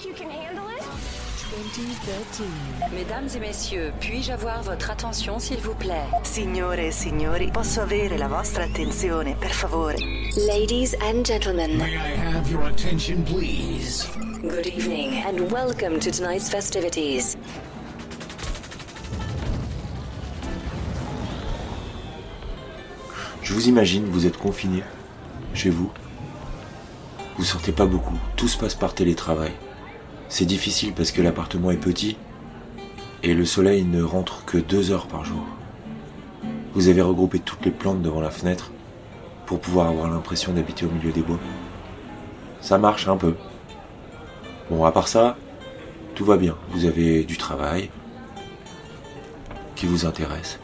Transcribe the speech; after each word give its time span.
think 0.00 0.18
you 0.18 0.26
can 0.26 0.30
handle 0.30 0.68
it? 0.68 0.82
2013. 1.50 2.92
Mesdames 2.92 3.28
et 3.34 3.40
messieurs, 3.40 3.92
puis-je 4.00 4.32
avoir 4.32 4.62
votre 4.62 4.90
attention 4.90 5.38
s'il 5.38 5.58
vous 5.58 5.74
plaît? 5.74 6.06
Signore 6.22 6.78
e 6.78 6.90
signori, 6.92 7.50
posso 7.50 7.80
avere 7.80 8.16
la 8.16 8.28
vostra 8.28 8.64
attenzione, 8.64 9.34
per 9.34 9.50
favore? 9.50 9.96
Ladies 10.46 10.94
and 11.00 11.24
gentlemen, 11.24 11.76
May 11.78 11.96
I 11.96 12.16
have 12.16 12.50
your 12.50 12.64
attention, 12.68 13.24
please? 13.24 14.06
good 14.42 14.66
evening 14.66 15.22
and 15.26 15.50
welcome 15.50 15.98
to 16.00 16.10
tonight's 16.10 16.48
festivities. 16.48 17.36
Je 23.42 23.52
vous 23.52 23.68
imagine, 23.68 24.04
vous 24.06 24.26
êtes 24.26 24.36
confiné 24.38 24.82
chez 25.52 25.70
vous. 25.70 25.90
Vous 27.36 27.44
sortez 27.44 27.72
pas 27.72 27.86
beaucoup, 27.86 28.18
tout 28.36 28.48
se 28.48 28.56
passe 28.56 28.74
par 28.74 28.94
télétravail. 28.94 29.52
C'est 30.30 30.46
difficile 30.46 30.92
parce 30.94 31.10
que 31.10 31.20
l'appartement 31.22 31.72
est 31.72 31.76
petit 31.76 32.16
et 33.24 33.34
le 33.34 33.44
soleil 33.44 33.82
ne 33.82 34.00
rentre 34.00 34.44
que 34.44 34.58
deux 34.58 34.92
heures 34.92 35.08
par 35.08 35.24
jour. 35.24 35.44
Vous 36.72 36.86
avez 36.86 37.02
regroupé 37.02 37.40
toutes 37.40 37.64
les 37.64 37.72
plantes 37.72 38.00
devant 38.00 38.20
la 38.20 38.30
fenêtre 38.30 38.70
pour 39.44 39.58
pouvoir 39.58 39.88
avoir 39.88 40.08
l'impression 40.08 40.52
d'habiter 40.52 40.86
au 40.86 40.90
milieu 40.90 41.10
des 41.10 41.20
bois. 41.20 41.40
Ça 42.60 42.78
marche 42.78 43.08
un 43.08 43.16
peu. 43.16 43.34
Bon, 44.70 44.84
à 44.84 44.92
part 44.92 45.08
ça, 45.08 45.36
tout 46.14 46.24
va 46.24 46.36
bien. 46.36 46.56
Vous 46.70 46.84
avez 46.84 47.24
du 47.24 47.36
travail 47.36 47.90
qui 49.74 49.86
vous 49.86 50.06
intéresse. 50.06 50.60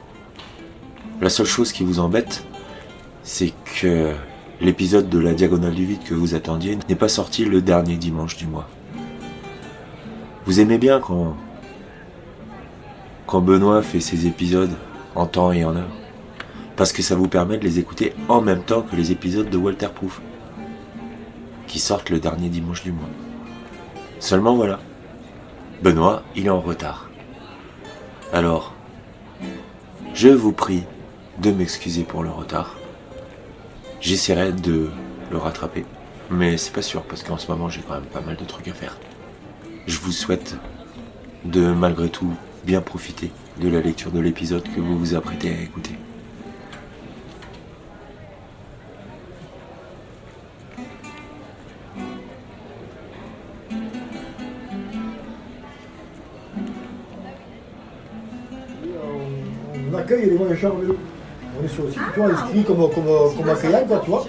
La 1.21 1.29
seule 1.29 1.45
chose 1.45 1.73
qui 1.73 1.83
vous 1.83 1.99
embête, 1.99 2.45
c'est 3.25 3.53
que 3.81 4.15
l'épisode 4.61 5.09
de 5.09 5.19
la 5.19 5.35
Diagonale 5.35 5.75
du 5.75 5.87
Vide 5.87 6.05
que 6.05 6.15
vous 6.15 6.37
attendiez 6.37 6.79
n'est 6.89 6.95
pas 6.95 7.09
sorti 7.09 7.45
le 7.45 7.61
dernier 7.63 7.97
dimanche 7.97 8.37
du 8.37 8.47
mois. 8.47 8.69
Vous 10.47 10.61
aimez 10.61 10.79
bien 10.79 11.01
quand, 11.01 11.37
quand 13.27 13.41
Benoît 13.41 13.83
fait 13.83 13.99
ses 13.99 14.29
épisodes 14.29 14.71
en 15.17 15.27
temps 15.27 15.51
et 15.51 15.65
en 15.65 15.75
heure. 15.75 15.91
Parce 16.77 16.93
que 16.93 17.03
ça 17.03 17.17
vous 17.17 17.27
permet 17.27 17.59
de 17.59 17.65
les 17.65 17.81
écouter 17.81 18.15
en 18.29 18.41
même 18.41 18.63
temps 18.63 18.83
que 18.83 18.95
les 18.95 19.11
épisodes 19.11 19.51
de 19.51 19.57
Walter 19.57 19.89
Proof, 19.93 20.21
qui 21.67 21.81
sortent 21.81 22.11
le 22.11 22.21
dernier 22.21 22.49
dimanche 22.49 22.85
du 22.85 22.93
mois. 22.93 23.09
Seulement 24.21 24.55
voilà, 24.55 24.79
Benoît, 25.83 26.23
il 26.37 26.47
est 26.47 26.51
en 26.51 26.61
retard. 26.61 27.11
Alors, 28.33 28.73
je 30.15 30.29
vous 30.29 30.53
prie 30.53 30.85
de 31.43 31.51
m'excuser 31.51 32.05
pour 32.05 32.23
le 32.23 32.31
retard. 32.31 32.77
J'essaierai 34.01 34.53
de 34.53 34.91
le 35.31 35.39
rattraper. 35.39 35.85
Mais 36.31 36.57
c'est 36.57 36.73
pas 36.73 36.83
sûr 36.83 37.03
parce 37.03 37.23
qu'en 37.23 37.37
ce 37.37 37.51
moment 37.51 37.69
j'ai 37.69 37.81
quand 37.81 37.95
même 37.95 38.05
pas 38.05 38.21
mal 38.21 38.37
de 38.37 38.45
trucs 38.45 38.69
à 38.69 38.73
faire. 38.73 38.97
Je 39.87 39.99
vous 40.01 40.11
souhaite 40.11 40.57
de 41.45 41.73
malgré 41.73 42.09
tout 42.09 42.33
bien 42.65 42.81
profiter 42.81 43.31
de 43.61 43.69
la 43.69 43.81
lecture 43.81 44.11
de 44.11 44.19
l'épisode 44.19 44.65
que 44.65 44.81
vous 44.81 44.99
vous 44.99 45.15
apprêtez 45.15 45.49
à 45.49 45.63
écouter. 45.63 45.93
On 59.89 59.95
accueille 59.97 60.31
les 60.31 60.37
voyageurs 60.37 60.75
en 60.75 60.79
vélo. 60.79 60.97
On 61.59 61.65
est 61.65 61.69
sur 61.69 61.85
le 61.85 61.91
site, 61.91 62.01
tu 62.13 62.21
vois, 62.21 62.31
inscrit 62.31 62.65
comme, 62.65 62.91
comme, 62.93 63.05
comme 63.37 63.49
accueillant, 63.49 63.87
quoi, 63.87 64.01
tu 64.05 64.11
vois. 64.11 64.27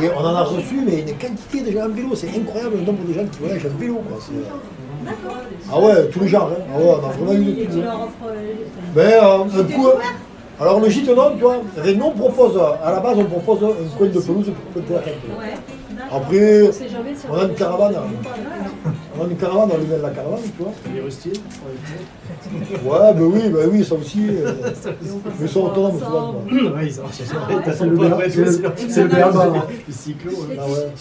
Et 0.00 0.08
on 0.08 0.20
en 0.20 0.34
a 0.34 0.42
reçu, 0.42 0.80
mais 0.86 1.00
une 1.00 1.18
quantité 1.18 1.60
de 1.60 1.72
gens 1.72 1.86
en 1.86 1.90
vélo. 1.90 2.14
C'est 2.14 2.30
incroyable 2.30 2.76
le 2.78 2.82
nombre 2.82 3.04
de 3.04 3.12
gens 3.12 3.26
qui 3.26 3.38
voyagent 3.40 3.66
en 3.66 3.78
vélo, 3.78 3.96
quoi. 3.96 4.18
Ah 5.72 5.80
ouais, 5.80 6.08
tous 6.12 6.20
les 6.20 6.28
genres, 6.28 6.50
hein. 6.52 6.62
Ah 6.74 6.78
ouais, 6.78 6.84
on 7.02 7.06
a 7.06 7.12
vraiment 7.12 7.32
eu 7.32 7.44
de 7.44 7.64
tout. 7.64 7.80
hein. 7.80 8.06
Ben, 8.94 9.02
euh, 9.02 9.60
un 9.60 9.64
coup, 9.64 9.86
alors 10.60 10.80
le 10.80 10.88
gîte, 10.88 11.08
non, 11.08 11.32
tu 11.36 11.42
vois, 11.42 11.56
nous 11.94 12.04
on 12.04 12.10
propose, 12.12 12.58
à 12.82 12.90
la 12.92 13.00
base, 13.00 13.16
on 13.18 13.24
propose 13.24 13.62
un 13.64 13.96
coin 13.98 14.06
de 14.06 14.20
pelouse 14.20 14.46
pour 14.72 14.82
planter 14.82 14.94
la 14.94 15.00
tente. 15.00 15.12
Après, 16.12 16.70
on 17.30 17.34
a 17.38 17.42
une 17.44 17.54
caravane. 17.54 17.94
On 19.18 19.24
a 19.24 19.28
une 19.28 19.36
caravane, 19.36 19.70
on 19.74 19.78
lui 19.78 19.86
met 19.86 19.98
la 19.98 20.10
caravane, 20.10 20.38
tu 20.56 20.62
vois. 20.62 20.72
Les 20.94 21.00
rustiers 21.00 21.32
Ouais, 22.84 23.12
ben 23.14 23.22
oui, 23.22 23.48
ben 23.48 23.68
oui, 23.72 23.84
ça 23.84 23.94
aussi. 23.96 24.20
euh, 24.30 24.52
mais 24.94 25.32
ils 25.42 25.48
sont 25.48 25.62
autonomes 25.64 25.98
souvent. 25.98 26.34
Ouais, 26.50 26.86
ils 26.86 26.92
sont 26.94 27.02
c'est 27.10 27.24
C'est 27.24 27.84
le 27.86 27.96
BA, 27.96 28.16
c'est 28.30 28.36
le- 28.44 28.72
c'est 28.88 29.02
le 29.02 29.08
BA, 29.08 29.18
là. 29.18 29.66
Le 29.88 29.92
cyclo. 29.92 30.30
ouais. 30.30 30.58
Ah 30.60 30.64
ouais. 30.66 30.92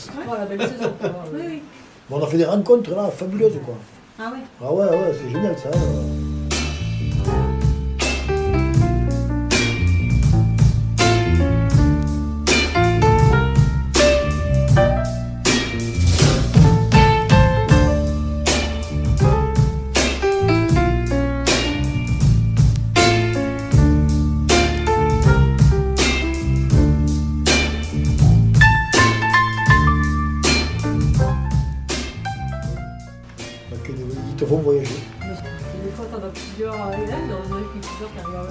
Bon, 2.09 2.17
on 2.19 2.23
a 2.23 2.27
fait 2.27 2.37
des 2.37 2.45
rencontres 2.45 2.91
là, 2.91 3.09
fabuleuses 3.15 3.57
quoi. 3.65 3.75
Ah 4.17 4.31
ouais. 4.31 4.37
Ah 4.63 4.73
ouais, 4.73 4.85
ouais, 4.89 5.13
c'est 5.13 5.29
génial 5.29 5.57
ça. 5.57 5.69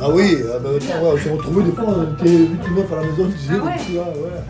Ah 0.00 0.08
oui, 0.10 0.36
ah 0.54 0.58
ben, 0.58 0.70
tiens, 0.80 1.00
ouais, 1.02 1.10
on 1.14 1.18
s'est 1.18 1.30
retrouvés 1.32 1.62
des 1.64 1.72
fois, 1.72 1.84
on 1.88 2.12
était 2.14 2.30
8 2.30 2.50
ou 2.70 2.74
9 2.80 2.92
à 2.92 2.96
la 2.96 3.02
maison, 3.02 3.30
tu 3.30 3.38
sais, 3.38 3.52
Ah 3.52 3.64
ouais. 3.64 3.70
donc, 3.76 3.86
tu 3.86 3.92
vois, 3.92 4.04
ouais. 4.08 4.40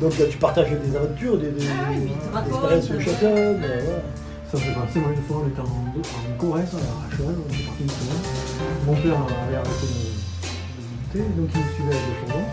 Donc 0.00 0.18
là, 0.18 0.24
tu 0.30 0.38
partages 0.38 0.70
des 0.70 0.96
aventures, 0.96 1.36
des, 1.38 1.50
des, 1.50 1.62
Ah 1.68 1.90
ouais, 1.90 1.96
puis 2.00 2.12
ils 2.12 2.18
te 2.18 2.44
des 2.44 2.50
expériences 2.50 2.88
de 2.88 2.94
euh, 2.94 3.00
chacun. 3.00 3.34
mais 3.60 3.66
ouais. 3.86 4.02
Ça 4.50 4.56
me 4.56 4.62
fait 4.62 4.72
penser, 4.72 4.98
moi 4.98 5.10
une 5.14 5.22
fois 5.22 5.42
on 5.44 5.48
était 5.48 5.60
en, 5.60 5.64
en 5.64 6.36
Corrèze, 6.38 6.74
à 6.74 7.16
cheval, 7.16 7.34
on 7.38 7.54
était 7.54 7.62
parti 7.64 7.82
une 7.82 7.88
semaine. 7.90 8.24
Mon 8.84 8.94
père 8.94 9.14
avait 9.14 9.56
arrêté 9.56 9.86
de, 9.86 10.00
de 10.00 10.82
visiter, 10.82 11.30
donc 11.38 11.48
il 11.54 11.60
me 11.60 11.70
suivait 11.70 11.94
avec 11.94 12.06
le 12.08 12.26
fourgon. 12.26 12.44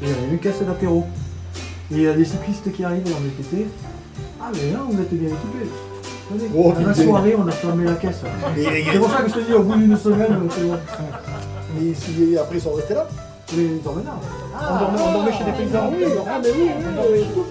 Et 0.00 0.04
il 0.04 0.08
y 0.08 0.12
avait 0.12 0.28
une 0.32 0.38
caisse 0.38 0.62
d'apéro. 0.62 1.06
Et 1.90 1.94
il 1.96 2.00
y 2.02 2.08
a 2.08 2.14
des 2.14 2.24
cyclistes 2.24 2.72
qui 2.72 2.82
arrivent 2.82 3.02
dans 3.04 3.20
les 3.20 3.28
TT. 3.44 3.66
Ah 4.40 4.50
mais 4.54 4.72
là 4.72 4.78
vous 4.88 4.98
êtes 5.02 5.12
bien 5.12 5.28
équipés. 5.28 5.68
Oh, 6.54 6.72
la 6.78 6.92
putain. 6.92 7.04
soirée 7.04 7.34
on 7.38 7.46
a 7.46 7.50
fermé 7.52 7.84
la 7.84 7.94
caisse. 7.94 8.20
C'est 8.56 8.98
pour 8.98 9.10
ça 9.10 9.22
que 9.22 9.28
je 9.28 9.34
te 9.34 9.40
dis 9.40 9.52
au 9.54 9.62
bout 9.62 9.76
d'une 9.76 9.96
semaine, 9.96 10.48
c'est 10.50 10.62
bon. 10.62 10.78
mais 11.78 11.94
si- 11.94 12.36
après, 12.38 12.56
ils 12.56 12.60
sont 12.60 12.72
restés 12.72 12.94
là. 12.94 13.06
Mais 13.54 13.62
ils 13.64 13.82
dormaient 13.82 14.02
là. 14.04 14.14
on, 14.60 14.78
dormait, 14.78 14.98
on 15.08 15.12
dormait 15.12 15.32
chez 15.32 15.44
des 15.44 15.52
paysans. 15.52 15.90
ah, 16.28 16.40
mais 16.42 16.48
oui, 16.50 16.70
oui, 16.78 17.04
oui. 17.12 17.42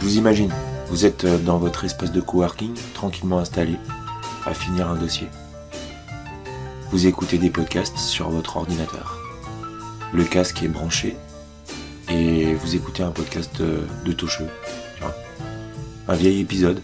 Vous 0.00 0.16
imagine, 0.16 0.52
vous 0.90 1.04
êtes 1.04 1.24
euh, 1.24 1.38
dans 1.38 1.58
votre 1.58 1.84
espace 1.84 2.12
de 2.12 2.20
coworking, 2.20 2.74
tranquillement 2.94 3.38
installé, 3.38 3.76
à 4.46 4.54
finir 4.54 4.88
un 4.88 4.96
dossier. 4.96 5.28
Vous 6.90 7.06
écoutez 7.06 7.36
des 7.38 7.50
podcasts 7.50 7.98
sur 7.98 8.30
votre 8.30 8.56
ordinateur. 8.56 9.18
Le 10.12 10.24
casque 10.24 10.62
est 10.62 10.68
branché 10.68 11.16
et 12.08 12.54
vous 12.54 12.76
écoutez 12.76 13.02
un 13.02 13.10
podcast 13.10 13.60
de, 13.60 14.12
tu 14.12 14.26
vois. 15.00 15.14
Un 16.08 16.14
vieil 16.14 16.40
épisode. 16.40 16.80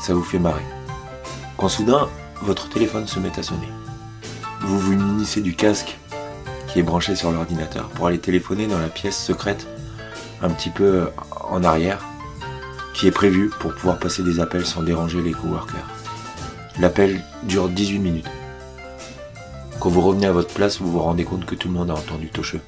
Ça 0.00 0.14
vous 0.14 0.22
fait 0.22 0.38
marrer. 0.38 0.62
Quand 1.58 1.68
soudain, 1.68 2.08
votre 2.42 2.68
téléphone 2.68 3.06
se 3.06 3.18
met 3.18 3.38
à 3.38 3.42
sonner. 3.42 3.68
Vous 4.62 4.78
vous 4.78 4.92
munissez 4.92 5.42
du 5.42 5.54
casque 5.54 5.98
qui 6.68 6.78
est 6.78 6.82
branché 6.82 7.16
sur 7.16 7.30
l'ordinateur 7.30 7.88
pour 7.88 8.06
aller 8.06 8.18
téléphoner 8.18 8.66
dans 8.66 8.78
la 8.78 8.88
pièce 8.88 9.22
secrète 9.22 9.66
un 10.40 10.50
petit 10.50 10.70
peu 10.70 11.08
en 11.50 11.64
arrière 11.64 12.04
qui 12.94 13.06
est 13.08 13.12
prévu 13.12 13.50
pour 13.60 13.74
pouvoir 13.74 13.98
passer 13.98 14.22
des 14.22 14.40
appels 14.40 14.64
sans 14.64 14.82
déranger 14.82 15.20
les 15.20 15.32
coworkers. 15.32 15.88
L'appel 16.80 17.22
dure 17.42 17.68
18 17.68 17.98
minutes. 17.98 18.30
Quand 19.80 19.90
vous 19.90 20.00
revenez 20.00 20.26
à 20.26 20.32
votre 20.32 20.54
place, 20.54 20.80
vous 20.80 20.90
vous 20.90 21.00
rendez 21.00 21.24
compte 21.24 21.44
que 21.44 21.54
tout 21.54 21.68
le 21.68 21.74
monde 21.74 21.90
a 21.90 21.94
entendu 21.94 22.28
Tocheux. 22.28 22.60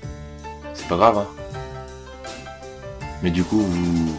C'est 0.75 0.89
pas 0.89 0.97
grave, 0.97 1.19
hein 1.19 1.27
Mais 3.23 3.31
du 3.31 3.43
coup, 3.43 3.61
vous 3.61 4.15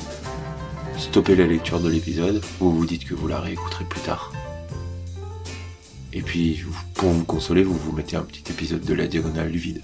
stoppez 0.98 1.36
la 1.36 1.46
lecture 1.46 1.80
de 1.80 1.90
l'épisode, 1.90 2.42
vous 2.60 2.72
vous 2.76 2.86
dites 2.86 3.06
que 3.06 3.14
vous 3.14 3.28
la 3.28 3.40
réécouterez 3.40 3.86
plus 3.86 4.02
tard. 4.02 4.32
Et 6.14 6.22
puis, 6.22 6.64
pour 6.96 7.10
vous 7.10 7.26
consoler, 7.26 7.64
vous 7.64 7.78
vous 7.78 7.92
mettez 7.92 8.16
un 8.16 8.24
petit 8.24 8.52
épisode 8.52 8.82
de 8.82 8.94
la 8.94 9.08
diagonale 9.08 9.52
du 9.52 9.60
vide. 9.60 9.82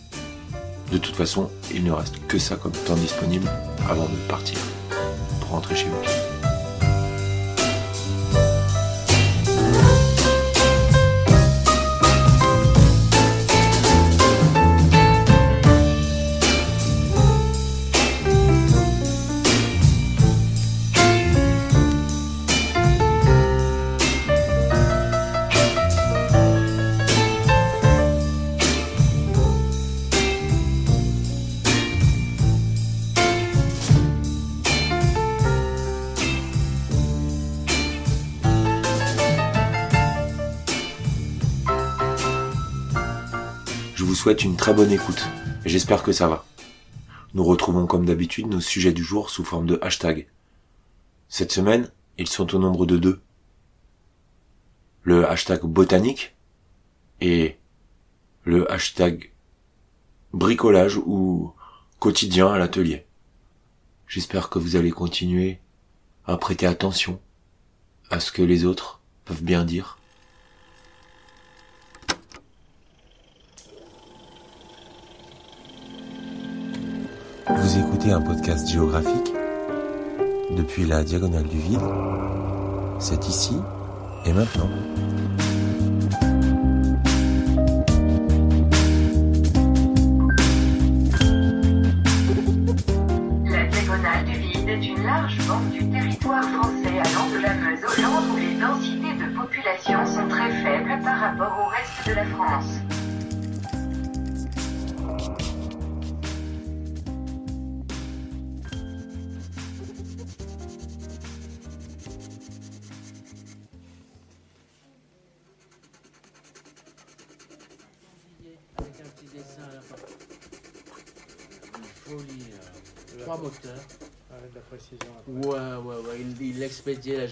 De 0.93 0.99
toute 0.99 1.15
façon, 1.15 1.49
il 1.73 1.83
ne 1.83 1.91
reste 1.91 2.19
que 2.27 2.37
ça 2.37 2.55
comme 2.55 2.71
temps 2.71 2.93
disponible 2.93 3.49
avant 3.89 4.05
de 4.05 4.15
partir, 4.29 4.59
pour 5.39 5.49
rentrer 5.49 5.75
chez 5.75 5.87
vous. 5.87 6.22
Souhaite 44.23 44.45
une 44.45 44.55
très 44.55 44.73
bonne 44.73 44.93
écoute 44.93 45.27
et 45.65 45.69
j'espère 45.69 46.01
que 46.01 46.13
ça 46.13 46.29
va. 46.29 46.45
Nous 47.33 47.43
retrouvons 47.43 47.85
comme 47.85 48.05
d'habitude 48.05 48.47
nos 48.47 48.61
sujets 48.61 48.93
du 48.93 49.03
jour 49.03 49.29
sous 49.29 49.43
forme 49.43 49.65
de 49.65 49.77
hashtag. 49.81 50.29
Cette 51.27 51.51
semaine, 51.51 51.91
ils 52.17 52.29
sont 52.29 52.55
au 52.55 52.57
nombre 52.57 52.85
de 52.85 52.95
deux. 52.95 53.19
Le 55.01 55.27
hashtag 55.27 55.63
botanique 55.63 56.37
et 57.19 57.57
le 58.45 58.71
hashtag 58.71 59.33
bricolage 60.31 60.95
ou 60.95 61.51
quotidien 61.99 62.47
à 62.47 62.57
l'atelier. 62.57 63.05
J'espère 64.07 64.47
que 64.47 64.57
vous 64.57 64.77
allez 64.77 64.91
continuer 64.91 65.59
à 66.25 66.37
prêter 66.37 66.65
attention 66.65 67.19
à 68.09 68.21
ce 68.21 68.31
que 68.31 68.41
les 68.41 68.63
autres 68.63 69.01
peuvent 69.25 69.43
bien 69.43 69.65
dire. 69.65 69.97
Vous 77.47 77.77
écoutez 77.77 78.11
un 78.11 78.21
podcast 78.21 78.69
géographique 78.69 79.33
depuis 80.51 80.85
la 80.85 81.03
diagonale 81.03 81.43
du 81.43 81.57
vide. 81.57 81.81
C'est 82.99 83.27
ici 83.27 83.57
et 84.25 84.31
maintenant. 84.31 84.69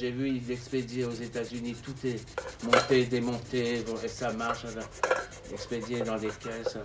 J'ai 0.01 0.09
vu, 0.09 0.29
il 0.29 0.47
l'expédiait 0.47 1.05
aux 1.05 1.11
États-Unis. 1.13 1.75
Tout 1.83 1.93
est 2.07 2.19
monté, 2.65 3.05
démonté, 3.05 3.83
bon, 3.85 3.93
et 4.03 4.07
ça 4.07 4.33
marche. 4.33 4.65
Expédié 5.53 6.01
dans 6.01 6.17
des 6.17 6.29
caisses. 6.29 6.77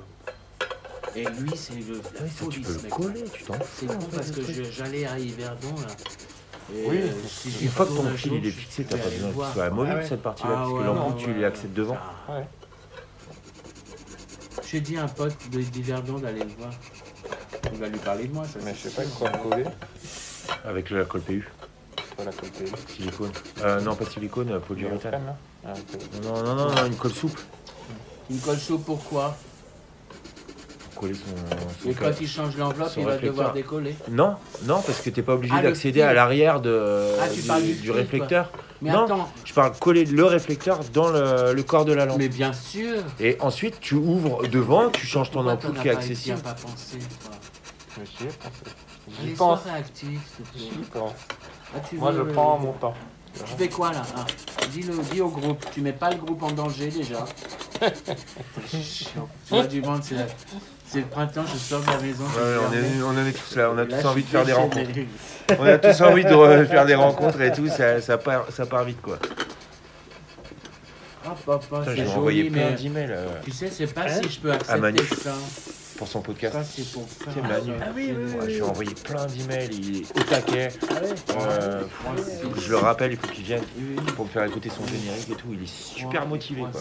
Et 1.14 1.24
lui, 1.24 1.50
c'est 1.56 1.76
le, 1.76 2.02
la 2.20 2.26
folie, 2.26 2.62
ce 2.62 2.82
mec. 2.82 3.32
tu 3.32 3.44
t'en 3.44 3.54
C'est 3.74 3.86
con 3.86 3.98
parce 4.14 4.30
que 4.30 4.42
j'allais 4.70 5.06
à 5.06 5.18
Yverdon, 5.18 5.74
là. 5.76 5.86
Et, 6.74 6.86
Oui, 6.86 6.98
euh, 7.04 7.12
si 7.26 7.64
Une 7.64 7.70
fois 7.70 7.86
que 7.86 7.92
ton 7.92 8.10
fil 8.16 8.34
il 8.34 8.46
est 8.46 8.50
fixé, 8.50 8.84
t'as 8.84 8.98
pas 8.98 9.08
besoin 9.08 9.28
le 9.28 9.34
qu'il 9.34 9.52
soit 9.54 9.64
amovible 9.64 9.96
Ah 9.96 10.02
ouais. 10.02 10.08
cette 10.08 10.22
partie-là, 10.22 10.50
Ah 10.52 10.56
parce 10.56 10.69
que 10.69 10.74
ouais, 10.76 10.84
l'embout 10.84 11.14
tu 11.19 11.26
ouais. 11.30 11.40
l'accèdes 11.40 11.72
devant. 11.72 11.96
Ah. 12.28 12.36
Ouais. 12.36 12.46
J'ai 14.69 14.80
dit 14.80 14.98
à 14.98 15.04
un 15.04 15.08
pote 15.08 15.36
de 15.50 15.62
d'Yverdon 15.62 16.19
d'aller 16.19 16.40
le 16.40 16.50
voir. 16.58 16.72
Il 17.72 17.78
va 17.78 17.88
lui 17.88 17.98
parler 17.98 18.26
de 18.26 18.34
moi, 18.34 18.44
ça 18.44 18.58
Mais 18.62 18.74
je 18.74 18.88
sais 18.88 18.90
pas 18.90 19.08
quoi 19.16 19.30
coller. 19.30 19.64
Avec 20.64 20.90
la 20.90 21.04
colle 21.04 21.22
PU, 21.22 21.48
Silicone. 22.88 23.30
Euh, 23.62 23.80
non, 23.80 23.94
pas 23.94 24.04
silicone, 24.06 24.50
euh, 24.52 24.58
polyuréthane. 24.58 25.34
Ah. 25.66 25.72
Non, 26.22 26.42
non, 26.42 26.54
non, 26.54 26.74
non, 26.74 26.86
une 26.86 26.94
colle 26.96 27.12
souple. 27.12 27.40
Une 28.30 28.38
colle 28.40 28.56
souple, 28.58 28.84
pourquoi 28.84 29.36
Pour 30.92 31.00
coller 31.02 31.14
son. 31.14 31.82
son 31.82 31.90
Et 31.90 31.94
quand 31.94 32.12
il 32.20 32.28
change 32.28 32.56
l'enveloppe, 32.56 32.92
il 32.96 33.04
va 33.04 33.18
devoir 33.18 33.52
décoller. 33.52 33.94
Non, 34.10 34.36
non, 34.64 34.80
parce 34.82 35.00
que 35.02 35.10
t'es 35.10 35.22
pas 35.22 35.34
obligé 35.34 35.54
Ah, 35.56 35.62
d'accéder 35.62 36.02
à 36.02 36.12
l'arrière 36.14 36.60
de, 36.60 37.12
Ah, 37.20 37.26
tu 37.28 37.74
du 37.74 37.90
réflecteur. 37.90 38.50
Mais 38.82 38.90
non, 38.90 39.04
attends, 39.04 39.28
je 39.44 39.54
parle 39.54 39.72
coller 39.78 40.04
le 40.04 40.24
réflecteur 40.24 40.80
dans 40.92 41.08
le, 41.08 41.54
le 41.54 41.62
corps 41.62 41.86
de 41.86 41.94
la 41.94 42.04
lampe. 42.04 42.19
mais 42.19 42.28
bien 42.28 42.52
sûr. 42.52 42.96
Et 43.20 43.38
ensuite, 43.40 43.80
tu 43.80 43.94
ouvres 43.94 44.46
devant, 44.48 44.90
tu 44.90 45.06
changes 45.06 45.30
ton 45.30 45.42
Pourquoi 45.44 45.52
ampoule 45.54 45.80
qui 45.80 45.88
est 45.88 45.92
pas- 45.92 45.98
accessible. 45.98 46.38
pas 46.40 46.52
pensé, 46.54 46.98
toi 46.98 47.30
Mais 47.98 48.04
j'y 48.19 48.24
ai 48.24 48.28
pensé. 48.28 49.22
J'y 49.24 49.30
pense. 49.32 49.60
réactif, 49.64 50.20
pense. 50.92 51.12
Ah, 51.74 51.80
tu 51.88 51.96
Moi, 51.96 52.12
je 52.12 52.18
veux- 52.22 52.32
prends 52.32 52.58
mon 52.58 52.72
temps. 52.72 52.94
Tu 53.34 53.52
fais 53.58 53.68
quoi 53.68 53.92
là 53.92 54.02
hein 54.16 54.24
dis, 54.72 54.82
le, 54.82 54.94
dis 55.12 55.20
au 55.20 55.28
groupe, 55.28 55.64
tu 55.72 55.80
mets 55.82 55.92
pas 55.92 56.10
le 56.10 56.16
groupe 56.16 56.42
en 56.42 56.50
danger 56.52 56.88
déjà. 56.88 57.24
C'est 58.66 58.80
chiant. 58.82 59.28
Tu 59.46 59.54
vois 59.54 59.66
du 59.66 59.82
monde, 59.82 60.02
c'est 60.02 60.14
la- 60.14 60.26
c'est 60.86 61.00
le 61.00 61.06
printemps, 61.06 61.44
je 61.52 61.58
sors 61.58 61.80
de 61.82 61.86
la 61.86 61.98
maison. 61.98 62.24
je 62.32 62.40
Ouais, 62.40 62.46
suis 62.56 62.58
on, 62.58 62.70
fermé. 62.70 62.76
est, 62.98 63.02
on 63.02 63.08
en 63.08 63.26
est 63.26 63.32
tous 63.32 63.56
là, 63.56 63.70
on 63.70 63.78
a 63.78 63.84
Là, 63.84 63.96
tous 63.96 64.02
je 64.02 64.06
envie 64.06 64.22
de 64.22 64.26
suis 64.28 64.36
faire 64.36 64.44
des 64.46 64.52
rencontres. 64.54 64.90
On 65.58 65.64
a 65.66 65.78
tous 65.78 66.00
envie 66.02 66.24
de 66.24 66.30
re- 66.30 66.66
faire 66.66 66.86
des 66.86 66.94
rencontres 66.94 67.40
et 67.42 67.52
tout, 67.52 67.69
ça, 67.69 68.00
ça, 68.00 68.17
part, 68.17 68.46
ça 68.50 68.64
part 68.64 68.84
vite 68.84 69.02
quoi. 69.02 69.19
Hop, 71.26 71.38
hop, 71.46 71.64
hop, 71.70 71.81
Putain, 71.81 71.84
c'est 71.84 71.96
J'ai 71.96 72.06
envoyé 72.08 72.43
joli, 72.44 72.50
plein 72.50 72.70
mais 72.70 72.76
d'emails 72.76 73.10
euh, 73.10 73.26
tu 73.44 73.50
sais, 73.50 73.69
c'est 73.70 73.86
pas 73.93 74.02
Hein 74.02 74.20
si 74.22 74.31
je 74.31 74.41
peux 74.41 74.52
accepter 74.52 74.81
Manu. 74.81 74.98
ça. 75.22 75.32
Pour 75.96 76.08
son 76.08 76.20
podcast. 76.20 76.55
Ça, 76.55 76.65
c'est 76.65 76.91
pour 76.93 77.08
faire. 77.08 77.32
C'est 77.34 77.43
Manu. 77.43 77.72
un- 77.72 77.79
Ah 77.82 77.88
oui, 77.94 78.12
oui, 78.17 78.24
Ouais, 78.32 78.41
je 78.43 78.46
lui 78.46 78.55
ai 78.56 78.62
envoyé 78.62 78.94
plein 78.94 79.26
d'emails, 79.26 79.70
il 79.72 79.96
est 80.03 80.19
au 80.19 80.22
taquet. 80.22 80.69
Ah. 80.88 80.94
Euh, 81.41 81.82
faut 82.03 82.60
je 82.60 82.70
le 82.70 82.76
rappelle, 82.76 83.12
il 83.12 83.19
faut 83.19 83.29
qu'il 83.29 83.44
vienne 83.44 83.62
Oui, 83.79 83.96
pour 84.15 84.24
me 84.26 84.31
faire 84.31 84.44
écouter 84.44 84.69
son 84.70 84.86
générique 84.86 85.31
et 85.31 85.34
tout. 85.34 85.48
Il 85.53 85.62
est 85.62 85.67
super 85.67 86.26
motivé 86.26 86.62
quoi. 86.62 86.81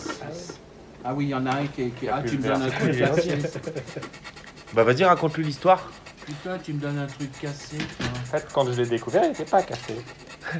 Ah 1.03 1.13
oui, 1.13 1.25
il 1.25 1.29
y 1.29 1.35
en 1.35 1.45
a 1.45 1.51
un 1.55 1.67
qui 1.67 1.83
est. 1.83 1.89
qui- 1.91 2.07
Ah, 2.09 2.21
tu 2.27 2.37
me 2.37 2.43
donnes 2.43 2.61
un 2.63 2.69
truc 2.69 2.97
cassé. 2.97 3.37
Bah 4.73 4.83
vas-y, 4.83 5.03
raconte-lui 5.05 5.45
l'histoire. 5.45 5.89
Putain, 6.25 6.57
tu 6.57 6.73
me 6.73 6.79
donnes 6.81 6.97
un 6.97 7.05
truc 7.07 7.31
cassé. 7.39 7.77
En 8.01 8.25
fait, 8.25 8.45
quand 8.51 8.65
je 8.65 8.81
l'ai 8.81 8.87
découvert, 8.89 9.23
il 9.23 9.29
n'était 9.29 9.45
pas 9.45 9.61
cassé. 9.61 9.95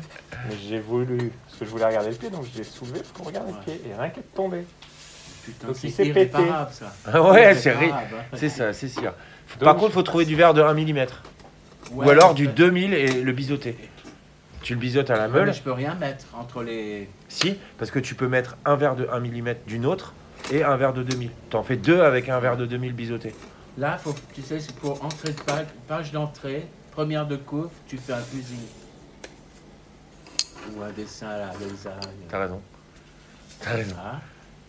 Mais 0.48 0.56
j'ai 0.70 0.80
voulu, 0.80 1.32
parce 1.46 1.58
que 1.60 1.66
je 1.66 1.70
voulais 1.72 1.86
regarder 1.86 2.12
le 2.12 2.16
pied, 2.16 2.30
donc 2.30 2.46
je 2.54 2.58
l'ai 2.60 2.64
soulevé 2.64 3.02
pour 3.14 3.26
regarder 3.26 3.52
Ouais. 3.52 3.58
le 3.68 3.74
pied. 3.74 3.82
Et 3.90 3.94
rien 4.00 4.10
qu'à 4.10 4.22
tomber. 4.36 4.66
Putain, 5.46 5.68
Donc, 5.68 5.76
il 5.84 5.92
c'est 5.92 6.04
s'est 6.06 6.12
pété. 6.14 6.20
irréparable 6.40 6.72
ça. 6.74 6.94
Ah 7.06 7.22
ouais, 7.22 7.56
c'est 7.56 7.72
ri- 7.72 7.78
Irréparable. 7.88 8.16
C'est 8.36 8.50
ça, 8.50 8.74
c'est 8.74 8.88
sûr. 8.88 9.04
Donc, 9.12 9.60
Par 9.60 9.76
contre, 9.76 9.90
il 9.92 9.94
faut 9.94 10.02
trouver 10.04 10.26
du 10.26 10.36
verre 10.36 10.54
de 10.54 10.62
1 10.62 10.74
mm. 10.74 11.06
Ou 11.92 12.10
alors 12.10 12.34
du 12.34 12.46
fait. 12.48 12.52
2000 12.54 12.94
et 12.94 13.22
le 13.22 13.32
biseauter. 13.32 13.78
Tu 14.64 14.74
le 14.74 14.80
biseautes 14.80 15.12
à 15.12 15.16
la 15.16 15.28
Ouais, 15.28 15.34
mais 15.34 15.40
meule. 15.46 15.54
je 15.54 15.62
peux 15.62 15.72
rien 15.72 15.94
mettre 15.94 16.26
entre 16.34 16.64
les. 16.64 17.08
Si, 17.30 17.56
parce 17.78 17.92
que 17.92 18.00
tu 18.00 18.16
peux 18.16 18.28
mettre 18.28 18.58
un 18.66 18.76
verre 18.76 18.96
de 18.96 19.08
1 19.12 19.20
mm 19.20 19.54
d'une 19.68 19.86
autre 19.86 20.14
et 20.52 20.64
un 20.64 20.76
verre 20.78 20.94
de 20.94 21.04
2000. 21.04 21.30
T'en 21.52 21.62
fais 21.62 21.76
deux 21.76 22.02
avec 22.02 22.28
un 22.30 22.40
verre 22.40 22.58
de 22.58 22.66
2000 22.66 22.94
biseauté. 22.94 23.36
Là, 23.78 23.98
faut, 24.00 24.16
tu 24.34 24.42
sais, 24.42 24.60
c'est 24.60 24.74
pour 24.76 25.04
entrée 25.06 25.34
de 25.34 25.42
page, 25.42 25.66
page 25.88 26.12
d'entrée, 26.12 26.66
première 26.92 27.28
de 27.28 27.36
couvre, 27.36 27.70
tu 27.88 27.98
fais 27.98 28.14
un 28.14 28.22
fusil. 28.22 28.58
Ou 30.76 30.82
un 30.82 30.92
dessin 30.92 31.28
à 31.28 31.38
la 31.38 31.46
lasagne. 31.48 32.16
T'as 32.30 32.40
raison. 32.40 32.62
T'as 33.62 33.72
raison. 33.74 33.96
Hein 34.04 34.20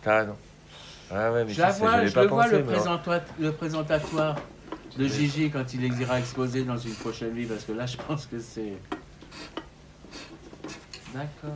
T'as 0.02 0.18
raison. 0.20 0.36
Ah 1.10 1.32
ouais, 1.32 1.44
mais 1.44 1.52
je 1.52 1.60
la 1.60 1.72
ça, 1.72 1.78
vois, 1.78 2.04
je 2.04 2.12
pas 2.12 2.22
le 2.22 2.28
vois 2.28 2.48
le, 2.48 2.64
présentatoire, 2.64 3.20
le 3.38 3.52
présentatoire 3.52 4.36
de 4.98 5.06
Gigi 5.06 5.50
quand 5.50 5.72
il 5.74 5.84
ira 6.00 6.18
exposer 6.18 6.64
dans 6.64 6.76
une 6.76 6.94
prochaine 6.94 7.32
vie, 7.32 7.46
parce 7.46 7.64
que 7.64 7.72
là, 7.72 7.86
je 7.86 7.96
pense 7.96 8.26
que 8.26 8.40
c'est. 8.40 8.72
D'accord. 11.14 11.50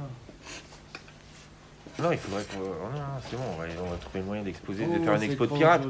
Non, 1.99 2.12
il 2.12 2.19
faudrait 2.19 2.45
qu'on. 2.45 2.61
oh 2.61 2.88
non, 2.92 2.99
non, 2.99 3.04
c'est 3.28 3.37
bon, 3.37 3.42
on 3.54 3.61
va, 3.61 3.64
on 3.85 3.90
va 3.90 3.97
trouver 3.97 4.21
le 4.21 4.25
moyen 4.25 4.42
d'exposer, 4.42 4.87
de 4.87 4.92
Oh, 5.00 5.04
faire 5.04 5.14
une 5.14 5.23
expo 5.23 5.47
de 5.47 5.52
pirates. 5.52 5.83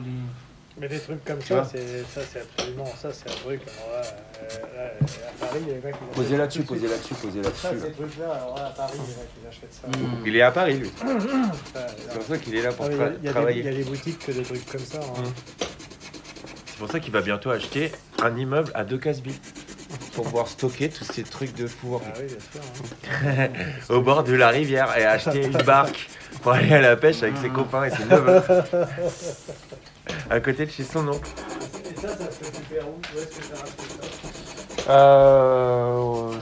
Mais 0.79 0.89
des 0.89 0.99
trucs 1.01 1.23
comme 1.25 1.43
ça, 1.43 1.69
c'est 1.71 2.05
ça, 2.05 2.21
c'est 2.33 2.41
absolument 2.41 2.87
ça, 3.01 3.11
c'est 3.13 3.29
un 3.29 3.35
truc. 3.35 3.61
Alors 3.67 4.01
là, 4.01 4.09
euh, 4.43 4.49
là, 4.77 4.91
à 5.29 5.47
Paris, 5.47 5.61
les 5.67 5.75
mecs. 5.75 5.95
ils 6.01 6.15
Posez 6.15 6.27
achètent 6.29 6.39
là-dessus, 6.39 6.59
tout 6.65 6.75
de 6.75 6.81
posez 6.81 6.89
là-dessus, 6.89 7.15
posez 7.15 7.43
Ça, 7.43 7.49
là-dessus. 7.73 7.87
ces 7.87 7.93
trucs-là, 7.93 8.33
alors 8.33 8.57
là, 8.57 8.67
à 8.67 8.71
Paris, 8.71 8.93
les 8.95 9.01
mecs, 9.01 9.31
ils 9.43 9.49
achètent 9.49 9.75
ça. 9.75 9.89
Mm. 9.89 10.23
Il 10.27 10.37
est 10.37 10.43
à 10.43 10.51
Paris, 10.53 10.75
lui. 10.79 10.91
C'est 12.09 12.15
pour 12.19 12.23
ça 12.27 12.39
qu'il 12.39 12.55
est 12.57 12.63
là 12.63 12.73
pour 12.73 12.87
il 12.87 12.93
y 12.93 12.95
a- 12.95 12.99
tra- 12.99 13.13
il 13.19 13.25
y, 13.25 13.29
a 13.29 13.31
des- 13.31 13.31
travailler. 13.31 13.61
il 13.61 13.65
y 13.67 13.69
a 13.69 13.73
des 13.73 13.85
boutiques 13.85 14.19
que 14.25 14.33
des 14.33 14.43
trucs 14.43 14.65
comme 14.71 14.81
ça. 14.81 14.99
hein. 15.01 15.23
C'est 16.67 16.79
pour 16.79 16.91
ça 16.91 17.01
qu'il 17.01 17.13
va 17.13 17.21
bientôt 17.21 17.51
acheter 17.51 17.93
un 18.23 18.35
immeuble 18.37 18.71
à 18.75 18.85
deux 18.85 18.97
vides 18.99 19.35
pour 20.15 20.25
pouvoir 20.25 20.49
stocker 20.49 20.89
tous 20.89 21.05
ces 21.05 21.25
trucs 21.25 21.55
de 21.57 21.67
four 21.67 22.01
Ah 22.07 22.13
oui, 22.19 22.27
bien 22.27 22.39
sûr. 22.39 23.29
hein. 23.29 23.49
au 23.91 24.01
bord 24.01 24.25
de 24.25 24.33
la 24.33 24.49
rivière 24.49 24.97
et 24.97 25.05
acheter 25.05 25.45
une 25.45 25.59
barque 25.63 26.09
pour 26.43 26.53
aller 26.53 26.73
à 26.73 26.81
la 26.81 26.97
pêche 26.97 27.23
avec 27.23 27.37
ses 27.37 27.51
copains 27.51 27.85
et 27.85 27.91
ses 27.91 28.05
neveux 28.05 28.41
à 30.31 30.41
côté 30.41 30.67
de 30.67 30.71
chez 30.71 30.85
son 30.85 31.07
oncle. 31.09 31.29
Et 31.91 31.95
ça, 32.01 32.09
ça 32.09 32.31
se 32.31 32.45
récupère 32.45 32.89
où? 32.89 32.93
Où 33.15 33.19
est-ce 33.19 33.27
que 33.39 33.45
ça 33.45 33.55
rachète 33.61 34.85
ça? 34.87 34.91
Euh... 34.93 36.33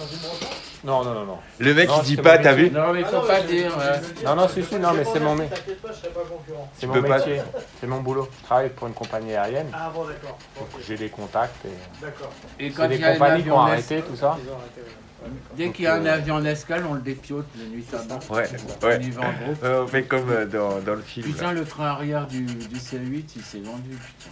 Non, 0.84 1.02
non, 1.04 1.12
non, 1.12 1.24
non. 1.24 1.38
Le 1.58 1.74
mec 1.74 1.88
Non, 1.88 1.96
il 1.98 2.04
dit 2.04 2.14
c'est 2.16 2.22
pas, 2.22 2.36
mon 2.38 2.42
t'as 2.44 2.52
métier. 2.54 2.68
vu? 2.70 2.74
Non, 2.76 2.92
mais 2.92 3.04
faut 3.04 3.20
pas 3.20 3.40
dire. 3.40 3.76
ouais. 3.76 4.00
Non, 4.24 4.36
non, 4.36 4.48
si, 4.48 4.62
si, 4.62 4.76
non, 4.76 4.92
mais 4.94 5.04
c'est 5.04 5.18
mon, 5.20 5.34
mé- 5.34 5.48
T'inquiète 5.48 5.82
pas, 5.82 5.88
je 5.92 5.96
serai 5.98 6.08
pas 6.10 6.20
concurrent. 6.20 6.68
c'est 6.72 6.80
Tu 6.80 6.86
mon 6.86 6.92
peux 6.94 7.02
pas- 7.02 7.18
métier. 7.18 7.42
C'est 7.80 7.86
mon 7.88 8.00
boulot. 8.00 8.28
Je 8.40 8.44
travaille 8.44 8.68
pour 8.70 8.86
une 8.86 8.94
compagnie 8.94 9.34
aérienne. 9.34 9.66
Ah 9.74 9.90
bon, 9.92 10.04
d'accord. 10.04 10.38
Donc 10.56 10.68
Ok, 10.74 10.80
J'ai 10.86 10.96
des 10.96 11.08
contacts 11.08 11.64
et 11.66 11.68
D'accord. 12.00 12.30
Et 12.60 12.68
c'est 12.70 12.76
quand 12.76 12.88
des 12.88 12.94
il 12.94 13.00
y 13.00 13.04
a 13.04 13.08
un 13.08 13.12
compagnies 13.14 13.42
qui 13.42 13.50
ont 13.50 13.58
arrêté 13.60 14.02
tout 14.02 14.16
ça. 14.16 14.38
Ils 14.42 14.48
ont 14.50 14.54
arrêté, 14.54 14.80
ouais. 14.82 14.86
Dès 15.56 15.70
qu'il 15.70 15.84
y 15.84 15.88
a 15.88 15.94
un 15.94 16.06
avion 16.06 16.36
en 16.36 16.44
escale, 16.44 16.84
on 16.88 16.94
le 16.94 17.00
dépiote 17.00 17.46
la 17.58 17.64
nuit 17.68 17.84
avant. 17.92 18.18
Ouais, 18.34 18.48
On 18.82 18.86
ouais. 18.86 19.00
y 19.02 19.10
va 19.10 19.22
en 19.22 19.32
groupe. 19.44 19.64
Euh, 19.64 19.82
on 19.84 19.86
fait 19.88 20.04
comme 20.04 20.30
euh, 20.30 20.46
dans, 20.46 20.78
dans 20.80 20.94
le 20.94 21.02
film. 21.02 21.26
Putain, 21.26 21.52
le 21.52 21.64
train 21.64 21.86
arrière 21.86 22.26
du, 22.26 22.42
du 22.44 22.76
C8, 22.76 23.24
il 23.36 23.42
s'est 23.42 23.58
vendu. 23.60 23.90
Putain. 23.90 24.30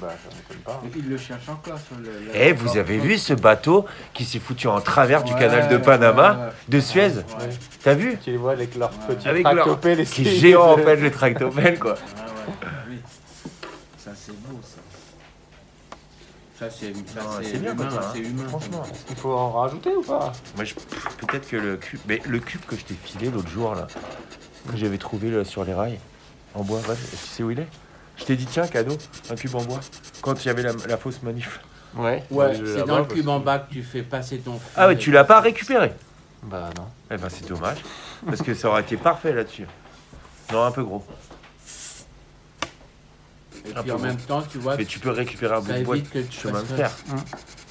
Bah, 0.00 0.08
ça 0.08 0.34
m'étonne 0.34 0.62
pas. 0.64 0.82
Et 0.86 0.98
il 0.98 1.08
le 1.10 1.18
cherche 1.18 1.46
encore 1.50 1.78
sur 1.86 1.96
le. 2.02 2.08
Eh, 2.32 2.52
vous 2.52 2.78
avez 2.78 2.96
vu 2.96 3.18
ce 3.18 3.34
bateau 3.34 3.84
qui 4.14 4.24
s'est 4.24 4.38
foutu 4.38 4.66
en 4.66 4.80
travers 4.80 5.22
du 5.22 5.34
Ouais, 5.34 5.38
canal 5.40 5.68
de 5.68 5.76
ouais, 5.76 5.82
Panama, 5.82 6.32
ouais. 6.32 6.52
de 6.68 6.80
Suez 6.80 7.08
Ouais. 7.08 7.50
T'as 7.84 7.92
vu 7.92 8.16
Tu 8.24 8.30
les 8.30 8.38
vois 8.38 8.52
avec 8.52 8.74
leurs 8.74 8.88
petits 8.90 9.28
Avec 9.28 9.42
leur- 9.44 9.52
tractopelles 9.54 10.00
et 10.00 10.04
Qui 10.06 10.22
est 10.26 10.34
géant 10.34 10.72
en 10.72 10.78
fait, 10.78 10.96
le 10.96 11.10
tractopelle 11.10 11.78
quoi. 11.78 11.96
Ah 12.16 12.20
ouais, 12.48 12.66
oui. 12.88 12.96
Ça, 13.98 14.12
c'est 14.16 14.32
beau, 14.32 14.58
ça. 14.62 14.78
Ça, 16.70 17.40
c'est 17.42 17.58
bien 17.58 17.72
humain, 17.72 17.76
comme 17.76 17.90
ça, 17.90 18.06
hein. 18.06 18.10
c'est 18.14 18.20
humain. 18.20 18.48
Franchement. 18.48 18.82
Est-ce 18.90 19.04
qu'il 19.06 19.16
faut 19.16 19.32
en 19.32 19.52
rajouter 19.52 19.94
ou 19.94 20.02
pas? 20.02 20.32
Moi, 20.56 20.64
je- 20.64 20.74
peut-être 21.26 21.48
que 21.48 21.56
le 21.56 21.76
cube, 21.76 22.00
mais 22.08 22.20
le 22.26 22.38
cube 22.38 22.60
que 22.66 22.76
je 22.76 22.84
t'ai 22.84 22.94
filé 22.94 23.30
l'autre 23.30 23.48
jour 23.48 23.74
là, 23.74 23.86
que 24.70 24.76
j'avais 24.76 24.98
trouvé 24.98 25.30
là, 25.30 25.44
sur 25.44 25.64
les 25.64 25.74
rails, 25.74 25.98
en 26.54 26.62
bois, 26.62 26.78
ouais, 26.80 26.94
tu 27.10 27.16
sais 27.16 27.42
où 27.42 27.50
il 27.50 27.60
est? 27.60 27.68
Je 28.16 28.24
t'ai 28.24 28.36
dit 28.36 28.46
tiens 28.46 28.66
cadeau, 28.66 28.96
un 29.30 29.34
cube 29.34 29.54
en 29.54 29.62
bois, 29.62 29.80
quand 30.20 30.44
il 30.44 30.48
y 30.48 30.50
avait 30.50 30.62
la, 30.62 30.72
la 30.88 30.96
fausse 30.96 31.22
manif. 31.22 31.60
Ouais. 31.96 32.22
Ouais, 32.30 32.54
c'est 32.54 32.84
dans 32.86 32.98
le 32.98 33.04
cube 33.04 33.28
en 33.28 33.40
bas 33.40 33.58
que 33.58 33.72
tu 33.72 33.82
fais 33.82 34.02
passer 34.02 34.38
ton. 34.38 34.58
Ah 34.76 34.86
ouais, 34.86 34.96
tu 34.96 35.10
l'as 35.10 35.24
pas 35.24 35.40
récupéré? 35.40 35.92
Bah 36.44 36.70
non. 36.76 36.84
Eh 37.10 37.16
ben 37.16 37.28
c'est 37.28 37.46
dommage, 37.48 37.78
parce 38.26 38.42
que 38.42 38.54
ça 38.54 38.68
aurait 38.68 38.82
été 38.82 38.96
parfait 38.96 39.32
là-dessus. 39.32 39.66
Non, 40.52 40.64
un 40.64 40.70
peu 40.70 40.82
gros. 40.84 41.04
Et 43.64 43.72
puis 43.82 43.90
en 43.92 43.98
même 43.98 44.16
temps, 44.16 44.42
tu 44.50 44.58
vois, 44.58 44.76
Mais 44.76 44.84
tu 44.84 44.98
peux 44.98 45.10
récupérer 45.10 45.54
un 45.54 45.60
bout 45.60 45.68
ça 45.70 45.78
de 45.78 45.84
bois, 45.84 45.96
évite 45.96 46.10
que 46.10 46.18
tu 46.18 46.40
chemin 46.40 46.60
de 46.60 46.66
fasses- 46.66 46.76
fer. 46.76 46.90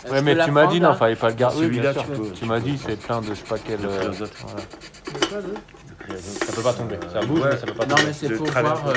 Est-ce 0.04 0.12
Ouais, 0.14 0.20
que 0.20 0.24
mais 0.24 0.34
la 0.36 0.46
tu 0.46 0.52
m'as 0.52 0.62
dit 0.68 0.68
prendre, 0.80 0.84
non, 0.84 0.90
là 0.90 0.96
fallait 0.96 1.16
pas 1.16 1.30
le 1.30 1.36
garder. 1.36 1.58
Oui, 1.60 1.64
Celui-là, 1.66 1.94
bien 1.94 2.04
tu 2.04 2.08
peux- 2.40 2.46
m'as 2.46 2.60
dit 2.60 2.80
c'est 2.84 2.96
plein 3.00 3.22
de 3.22 3.28
je 3.28 3.34
sais 3.36 3.44
pas 3.44 3.58
quel. 3.60 3.86
Euh, 3.86 4.12
voilà. 4.12 4.62
Quoi, 5.30 5.38
Ça 6.46 6.54
peut 6.54 6.62
pas 6.62 6.74
tomber. 6.74 6.98
Ça 7.14 7.22
bouge, 7.22 7.40
Ouais. 7.42 7.50
mais 7.52 7.58
ça 7.58 7.66
peut 7.68 7.74
pas 7.74 7.86
Non, 7.86 7.96
tomber. 7.96 8.08
mais 8.08 8.14
c'est 8.14 8.28
de 8.30 8.36
pour 8.36 8.48
voir 8.48 8.88
euh, 8.88 8.94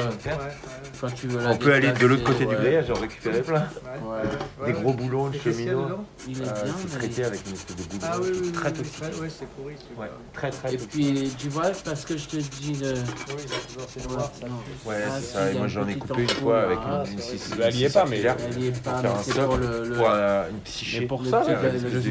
quand 1.01 1.11
tu 1.15 1.27
veux 1.29 1.41
la 1.43 1.51
On 1.51 1.57
peut 1.57 1.73
aller 1.73 1.93
de 1.93 2.07
l'autre 2.07 2.25
côté 2.25 2.47
du 2.47 2.55
grillage, 2.55 2.91
en 2.91 2.95
récupérer 2.95 3.43
plein. 3.43 3.61
Ouais. 3.61 4.67
Des 4.67 4.73
gros 4.73 4.93
boulons 4.93 5.29
de 5.29 5.39
cheminot. 5.39 5.85
dedans 5.85 6.05
Il 6.27 6.39
est 6.41 6.47
Euh, 6.49 6.63
bien, 6.65 6.75
c'est 6.89 6.99
traité 6.99 7.25
avec 7.25 7.41
une 7.47 7.53
espèce 7.55 7.77
de 7.77 7.83
boulot 7.83 8.01
Ah 8.05 8.17
oui, 8.21 8.53
très 8.53 8.69
oui, 8.69 8.73
toxique. 8.75 9.01
très- 9.01 9.21
Ouais, 9.21 9.29
c'est 9.29 9.49
pourri. 9.49 9.75
Ouais, 9.99 10.11
très 10.33 10.51
très 10.51 10.69
Et 10.75 10.77
toxique. 10.79 10.91
puis, 10.91 11.35
tu 11.39 11.49
vois, 11.49 11.71
parce 11.85 12.05
que 12.05 12.17
je 12.17 12.27
te 12.29 12.37
dis 12.37 12.73
le. 12.81 12.95
Oui, 12.95 13.43
Non. 14.09 14.17
Ouais, 14.87 14.95
Ah, 15.07 15.11
c'est 15.21 15.23
ça. 15.35 15.51
Et 15.51 15.55
moi 15.59 15.67
j'en 15.69 15.87
ai 15.89 15.95
coupé 15.97 16.23
une 16.23 16.29
fois 16.29 16.63
avec 16.63 16.79
Ah, 16.85 17.03
une, 17.07 17.13
une, 17.13 17.19
c'est 17.19 17.37
scie- 17.37 17.49
vrai. 17.51 17.59
Bah, 17.59 17.65
elle 17.69 17.77
y 17.77 17.85
est 17.85 17.93
pas, 17.93 18.05
mais- 18.07 18.17
Elle 18.19 18.59
y 18.63 18.67
est 18.69 18.83
pas, 18.83 18.91
pour 18.93 19.03
mais 19.03 19.09
c'est 19.25 19.39
le. 19.39 19.95
pour 19.97 20.09
euh, 20.11 20.51
une 20.51 20.59
psyché. 20.61 21.01
Mais 21.01 21.07
pour 21.07 21.27
ça, 21.27 21.43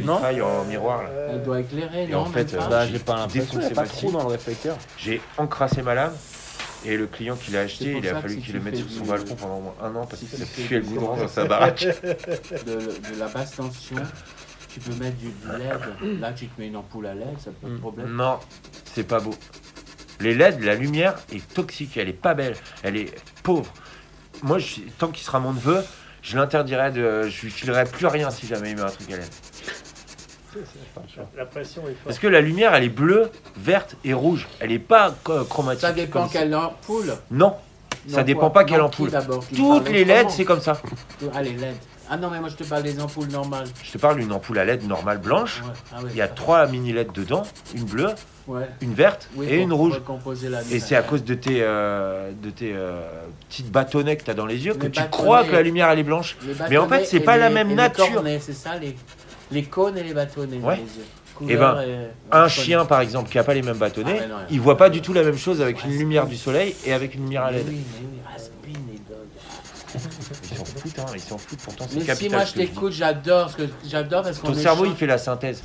non 0.04 0.16
vitrail 0.16 0.42
en 0.42 0.64
miroir. 0.66 1.02
Euh, 1.10 1.30
Elle 1.34 1.44
doit 1.44 1.60
éclairer, 1.62 2.04
Et 2.04 2.08
non 2.08 2.20
en 2.20 2.26
fait, 2.26 2.56
Bah, 2.70 2.86
j'ai 2.88 3.00
pas 3.00 3.16
l'impression, 3.18 3.58
a 3.58 3.62
défoncé 3.62 3.74
pas 3.74 3.86
trop 3.86 4.12
dans 4.12 4.22
le 4.24 4.28
réflecteur. 4.28 4.78
J'ai 4.98 5.22
encrassé 5.38 5.82
ma 5.82 5.96
lame 5.96 6.14
et 6.86 6.98
le 6.98 7.08
client 7.08 7.36
qui 7.36 7.52
l'a 7.52 7.62
acheté, 7.62 7.98
il 7.98 8.08
a 8.08 8.22
fallu 8.22 8.38
qu'il 8.38 8.54
le 8.54 8.60
mette 8.60 8.76
sur 8.76 8.90
son 8.90 9.06
balcon 9.06 9.36
pendant 9.36 9.58
au 9.58 9.62
moins 9.62 9.76
un 9.82 9.96
an 9.96 10.06
parce 10.06 10.22
que 10.22 10.36
ça 10.36 10.46
puait 10.46 10.80
le 10.80 10.86
goudron 10.86 11.16
dans 11.16 11.28
sa 11.28 11.46
baraque. 11.46 11.86
de, 12.66 13.20
la 13.20 13.28
basse 13.28 13.56
tension, 13.56 13.96
tu 14.70 14.80
peux 14.80 14.94
mettre 14.96 15.18
du, 15.18 15.28
LED. 15.28 16.20
Là, 16.20 16.34
tu 16.34 16.48
te 16.48 16.60
mets 16.60 16.68
une 16.68 16.76
ampoule 16.76 17.08
à 17.08 17.14
LED, 17.16 17.40
ça 17.40 17.52
pas 17.52 17.70
de 17.70 17.78
problème. 17.78 18.14
Non, 18.16 18.40
c'est 18.94 19.08
pas 19.08 19.20
beau. 19.20 19.36
Les 20.20 20.36
LED, 20.36 20.62
la 20.64 20.76
lumière 20.76 21.16
est 21.32 21.46
toxique, 21.54 21.98
elle 21.98 22.10
est 22.10 22.14
pas 22.14 22.34
belle, 22.34 22.56
elle 22.84 22.98
est 22.98 23.14
pauvre. 23.44 23.72
Moi, 24.42 24.58
je- 24.60 24.82
tant 24.98 25.08
qu'il 25.08 25.24
sera 25.24 25.40
mon 25.40 25.54
neveu, 25.54 25.84
je 26.22 26.38
l'interdirais 26.38 26.92
de. 26.92 27.30
Je 27.30 27.42
lui 27.44 27.52
filerais 27.52 27.86
plus 27.86 28.08
rien 28.08 28.30
si 28.30 28.46
jamais 28.48 28.72
il 28.72 28.76
met 28.76 28.82
un 28.82 28.88
truc 28.88 29.10
à 29.12 29.18
LED. 29.18 29.30
La 31.38 31.46
pression 31.46 31.82
est 31.84 31.86
forte. 31.86 31.98
Parce 32.06 32.20
que 32.20 32.28
la 32.28 32.42
lumière, 32.42 32.74
elle 32.74 32.84
est 32.84 32.90
bleue, 32.90 33.30
verte 33.58 33.96
et 34.04 34.14
rouge? 34.14 34.48
Elle 34.60 34.72
est 34.72 34.80
pas 34.80 35.14
co- 35.24 35.44
chromatique. 35.46 35.82
Ça 35.82 35.92
dépend 35.94 36.28
quelle 36.28 36.54
ampoule. 36.56 37.14
Non, 37.32 37.56
ça 38.08 38.18
Non, 38.20 38.24
dépend 38.24 38.40
quoi 38.42 38.54
pas 38.54 38.64
quelle 38.66 38.82
ampoule. 38.82 39.12
Toutes 39.56 39.90
les 39.90 40.06
LED, 40.06 40.30
c'est 40.30 40.46
comme 40.46 40.62
ça. 40.62 40.82
Ah, 41.34 41.42
les 41.42 41.54
LED. 41.54 41.76
Ah 42.10 42.18
non, 42.18 42.30
mais 42.30 42.40
moi 42.42 42.50
je 42.50 42.56
te 42.56 42.66
parle 42.66 42.84
des 42.84 43.00
ampoules 43.00 43.30
normales. 43.30 43.66
Je 43.82 43.92
te 43.92 43.98
parle 43.98 44.18
d'une 44.20 44.32
ampoule 44.34 44.60
à 44.60 44.66
LED 44.66 44.86
normale 44.88 45.20
blanche. 45.20 45.62
Ouais. 45.66 45.72
Ah. 45.96 46.00
Il 46.10 46.16
y 46.18 46.22
a 46.22 46.28
trois 46.28 46.68
mini 46.68 46.92
LED 46.92 47.14
dedans, 47.14 47.44
une 47.74 47.86
bleue, 47.86 48.10
Ouais. 48.46 48.68
une 48.82 48.94
verte 48.94 49.30
Oui, 49.38 49.48
et 49.50 49.56
une 49.62 49.72
rouge. 49.72 50.02
la 50.44 50.62
Et 50.70 50.82
c'est 50.82 50.98
à 50.98 51.02
cause 51.02 51.24
de 51.24 51.34
tes, 51.34 51.60
euh, 51.62 52.30
de 52.44 52.50
tes 52.50 52.74
euh, 52.76 53.00
petites 53.48 53.72
bâtonnets 53.72 54.18
que 54.18 54.26
tu 54.26 54.30
as 54.32 54.34
dans 54.34 54.46
les 54.46 54.66
yeux 54.66 54.74
que 54.74 54.84
Les 54.88 54.92
tu 54.92 55.02
crois 55.10 55.46
que 55.46 55.54
la 55.54 55.62
lumière 55.62 55.90
elle 55.90 56.00
est 56.00 56.04
blanche. 56.04 56.36
Mais 56.70 56.78
en 56.78 56.90
fait, 56.90 57.06
c'est 57.06 57.22
pas 57.22 57.38
la 57.38 57.50
même 57.50 57.74
nature. 57.74 58.22
C'est 58.42 58.54
ça, 58.54 58.76
les, 58.78 58.96
les 59.54 59.64
cônes 59.64 59.98
et 59.98 60.04
les 60.04 60.14
bâtonnets. 60.14 60.58
Ouais. 60.58 60.76
les 60.78 60.82
yeux. 60.82 61.06
Eh 61.50 61.56
ben, 61.58 61.82
et- 61.82 62.08
Un 62.32 62.48
chien 62.48 62.86
par 62.86 63.02
exemple 63.02 63.30
qui 63.30 63.40
a 63.40 63.44
pas 63.44 63.54
les 63.56 63.62
mêmes 63.64 63.78
bâtonnets, 63.78 64.22
Ah, 64.24 64.28
non, 64.28 64.36
il 64.52 64.62
voit 64.62 64.78
pas 64.78 64.90
du 64.90 65.02
tout 65.02 65.14
la 65.14 65.24
même 65.24 65.38
chose 65.38 65.62
avec 65.62 65.84
une 65.84 65.92
lumière 65.98 66.28
du 66.28 66.38
soleil 66.38 66.76
et 66.86 66.94
avec 66.94 67.16
une 67.16 67.24
lumière 67.24 67.44
à 67.46 67.52
Mais 67.52 67.58
LED. 67.58 67.74
Ils 69.96 70.58
s'en 70.58 70.66
foutent, 70.66 71.00
hein, 71.00 71.06
ils 71.14 71.20
s'en 71.20 71.38
foutent. 71.38 71.60
Pourtant 71.60 71.86
c'est 71.88 71.96
Mais 71.96 72.02
si 72.02 72.08
capital. 72.08 72.32
moi 72.40 72.46
je 72.46 72.54
t'écoute, 72.54 72.92
j'adore 72.94 73.50
ce 73.52 73.58
que 73.58 73.64
j'adore 73.88 74.24
parce 74.24 74.40
qu'on 74.40 74.48
Ton 74.48 74.54
cerveau 74.56 74.86
chaud. 74.86 74.92
il 74.92 74.98
fait 74.98 75.06
la 75.08 75.18
synthèse. 75.18 75.64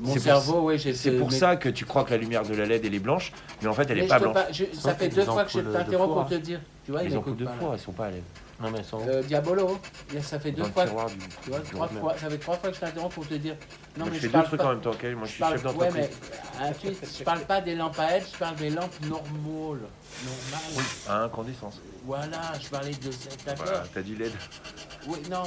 Mon 0.00 0.16
cerveau, 0.16 0.60
oui, 0.68 0.78
j'ai 0.78 0.94
C'est 0.94 1.10
pour 1.12 1.30
mais- 1.30 1.36
ça 1.36 1.56
que 1.56 1.68
tu 1.68 1.84
crois 1.84 2.04
que 2.04 2.10
la 2.10 2.16
lumière 2.18 2.44
de 2.44 2.54
la 2.54 2.66
LED 2.66 2.84
elle 2.86 2.94
est 2.94 2.98
blanche, 3.00 3.32
mais 3.62 3.68
en 3.68 3.72
fait 3.74 3.90
elle 3.90 3.98
mais 3.98 4.04
est 4.04 4.08
pas 4.08 4.18
blanche. 4.20 4.34
pas- 4.34 4.52
je- 4.52 4.64
ça 4.72 4.94
fait 4.94 5.08
deux 5.08 5.24
fois 5.24 5.44
que 5.44 5.50
je 5.50 5.58
de 5.60 5.72
t'interromps 5.72 6.14
pour 6.14 6.26
te 6.26 6.34
dire. 6.36 6.60
Tu 6.84 6.92
vois, 6.92 7.02
il 7.02 7.08
Les 7.10 7.16
ampoules 7.16 7.32
m'écoute 7.32 7.40
de 7.40 7.44
pas. 7.46 7.50
là. 7.52 7.56
four 7.60 7.74
elles 7.74 7.80
sont 7.80 7.92
pas 7.92 8.04
à 8.06 8.10
LED. 8.10 8.22
Non, 8.60 8.70
mais 8.72 8.82
sans. 8.82 9.06
Euh, 9.06 9.22
Diabolo, 9.22 9.78
a- 10.16 10.20
ça 10.22 10.40
fait 10.40 10.50
deux 10.50 10.64
fois. 10.64 10.84
tiroir 10.84 11.06
du. 11.08 11.16
Tu 11.44 11.50
vois, 11.50 11.60
trois 11.60 11.86
fois, 11.88 12.14
ça 12.18 12.28
fait 12.28 12.38
trois 12.38 12.56
fois 12.56 12.70
que 12.70 12.74
je 12.74 12.80
t'interromps 12.80 13.14
pour 13.14 13.26
te 13.28 13.34
dire. 13.34 13.54
Non, 13.96 14.06
mais 14.06 14.16
je 14.18 14.28
fais 14.28 14.36
deux 14.36 14.42
trucs 14.44 14.60
pas- 14.60 14.66
en 14.66 14.70
même 14.70 14.80
temps, 14.80 14.90
ok 14.90 15.02
Moi 15.04 15.12
je 15.22 15.26
je 15.26 15.30
suis 15.30 15.38
parle, 15.40 15.52
chef 15.54 15.64
ouais, 15.66 15.72
d'entreprise. 15.72 15.94
mais 15.94 16.10
ah, 16.60 16.70
tu- 16.80 16.88
je 17.18 17.22
parle 17.24 17.40
pas 17.42 17.60
des 17.60 17.74
lampes 17.76 17.98
à 18.00 18.10
LED, 18.16 18.24
je 18.32 18.38
parle 18.38 18.56
des 18.56 18.70
lampes 18.70 19.00
normales. 19.02 19.28
Normales. 20.24 20.72
Oui, 20.76 20.82
à 21.08 21.22
incandescence. 21.24 21.80
Voilà, 22.04 22.40
je 22.60 22.68
parlais 22.68 22.90
de 22.90 23.10
cette. 23.12 23.56
Voilà, 23.58 23.84
t'as 23.94 24.02
dit 24.02 24.16
LED. 24.16 24.32
Oui, 25.06 25.18
non. 25.30 25.42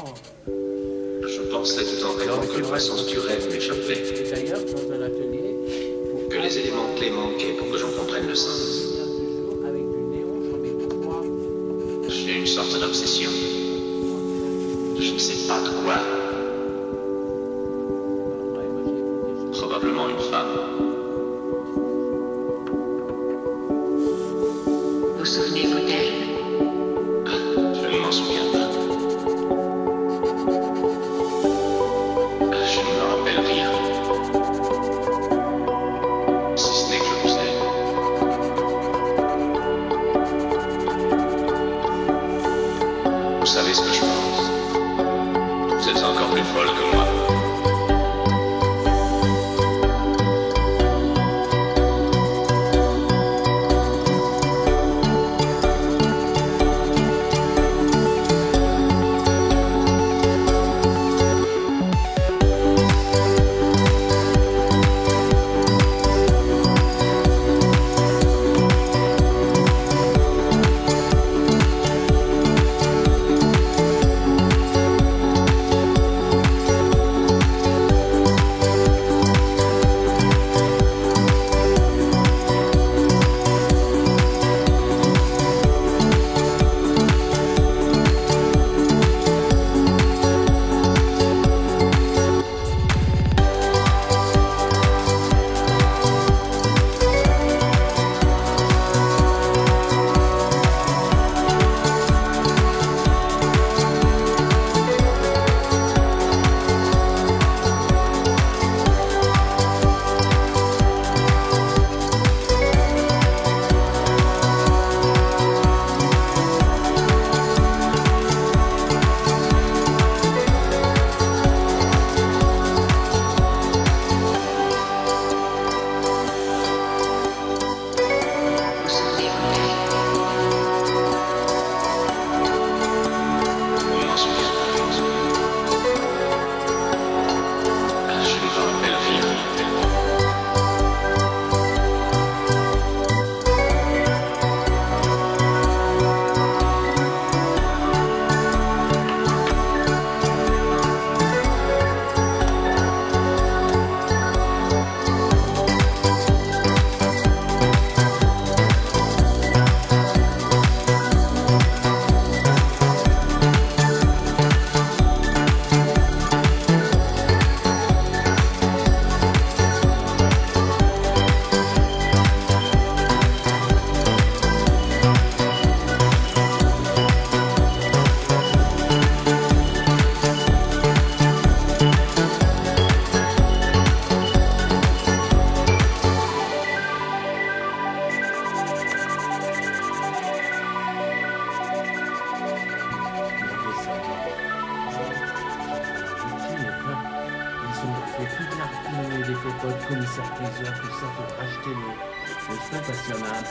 Je 0.47 1.41
pensais 1.51 1.83
tout 1.83 2.05
en 2.05 2.13
rêvant 2.17 2.41
que 2.47 2.59
le 2.59 2.79
sens 2.79 3.05
du 3.07 3.19
rêve 3.19 3.51
m'échappait, 3.51 4.31
d'ailleurs, 4.31 4.59
dans 4.59 4.91
un 4.93 5.01
atelier, 5.05 5.55
que 6.29 6.37
les 6.37 6.57
éléments 6.59 6.95
clés 6.95 7.11
manquaient 7.11 7.53
pour 7.57 7.69
que 7.71 7.77
j'en 7.77 7.91
comprenne 7.91 8.27
le 8.27 8.35
sens. 8.35 9.00
D'obsession. 12.81 13.29
Je 14.99 15.13
ne 15.13 15.19
sais 15.19 15.47
pas 15.47 15.59
de 15.61 15.69
quoi, 15.83 15.97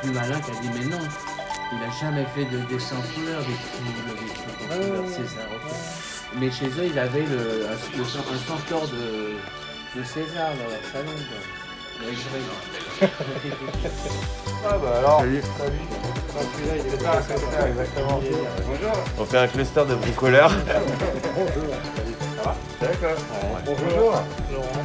plus 0.02 0.10
malin 0.12 0.40
qui 0.40 0.50
a 0.50 0.54
dit, 0.60 0.70
mais 0.78 0.84
non, 0.86 0.98
il 1.72 1.78
n'a 1.78 1.90
jamais 2.00 2.26
fait 2.34 2.44
de 2.46 2.58
dessin 2.72 2.96
en 2.96 3.02
couleur, 3.14 3.40
des 3.40 3.54
trucs 3.54 4.70
en. 4.70 6.38
Mais 6.38 6.50
chez 6.50 6.66
eux, 6.66 6.86
il 6.86 6.98
avait 6.98 7.22
le, 7.26 7.66
un, 7.66 7.96
le, 7.96 8.02
un 8.02 8.38
centaure 8.46 8.86
de, 8.88 9.34
de 9.98 10.04
César 10.04 10.50
dans 10.50 10.70
leur 10.70 10.84
salon. 10.92 11.16
Quoi. 11.16 11.40
Ah 14.62 14.76
bah 14.76 14.98
alors, 14.98 15.20
Salut. 15.20 15.42
salut. 15.58 15.78
Ah, 16.36 16.42
celui-là, 16.54 16.74
il 16.76 16.94
est 16.94 17.02
pas 17.02 17.10
à 17.12 17.20
faire, 17.22 17.66
exactement. 17.66 18.20
Bonjour. 18.66 18.92
On 19.18 19.24
fait 19.24 19.38
un 19.38 19.48
cluster 19.48 19.84
de 19.86 19.94
bricoleurs. 19.94 20.52
Bonjour. 21.34 21.74
Ça 22.36 22.42
va 22.42 22.56
D'accord. 22.80 23.18
Bonjour. 23.64 24.22
Laurent. 24.52 24.84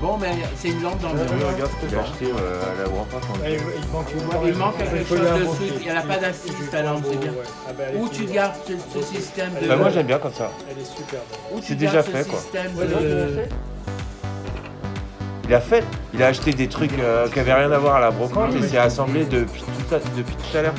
Bon, 0.00 0.16
mais 0.16 0.30
c'est 0.56 0.68
une 0.68 0.82
lampe 0.82 0.98
dans 1.02 1.10
le 1.12 1.18
mur. 1.18 1.48
regarde 1.52 1.70
ce 1.78 1.84
que 1.86 1.90
j'ai 1.90 1.98
acheté 1.98 2.24
euh, 2.26 2.62
à 2.62 2.82
la. 2.82 3.50
Il 3.50 4.56
manque 4.56 4.76
Il 4.78 4.88
quelque 4.88 5.06
chose 5.06 5.20
monter. 5.44 5.72
il 5.76 5.82
n'y 5.82 5.90
a 5.90 6.00
pas 6.00 6.16
d'assiste 6.16 6.74
à 6.74 6.82
lampe, 6.82 7.04
c'est 7.10 7.20
bien. 7.20 7.32
Ah 7.68 7.72
bah, 7.76 7.84
Ou 7.98 8.08
tu 8.08 8.24
gardes 8.24 8.54
ce, 8.66 8.72
ce 8.98 9.04
système 9.06 9.50
de. 9.60 9.68
Bah, 9.68 9.76
moi 9.76 9.90
j'aime 9.90 10.06
bien 10.06 10.18
comme 10.18 10.32
ça. 10.32 10.50
Elle 10.70 10.80
est 10.82 10.86
super. 10.86 11.20
bonne. 11.30 11.58
Ou 11.58 11.60
tu 11.60 11.66
c'est 11.66 11.76
gardes 11.76 11.96
déjà 11.96 12.02
ce 12.02 12.10
fait, 12.10 12.28
quoi. 12.30 12.38
système 12.38 12.72
de- 12.74 13.44
Il 15.48 15.54
a 15.54 15.60
fait, 15.60 15.84
il 16.14 16.22
a 16.22 16.28
acheté 16.28 16.52
des 16.52 16.68
trucs 16.68 16.96
euh, 17.00 17.28
qui 17.28 17.40
avaient 17.40 17.52
rien 17.52 17.70
à 17.72 17.78
voir 17.78 17.96
à 17.96 18.00
la 18.00 18.10
brocante 18.12 18.54
et 18.54 18.62
s'est 18.68 18.78
assemblé 18.78 19.24
depuis 19.24 19.62
tout 19.62 19.94
à, 19.94 19.98
depuis 20.16 20.36
tout 20.36 20.56
à 20.56 20.62
l'heure. 20.62 20.74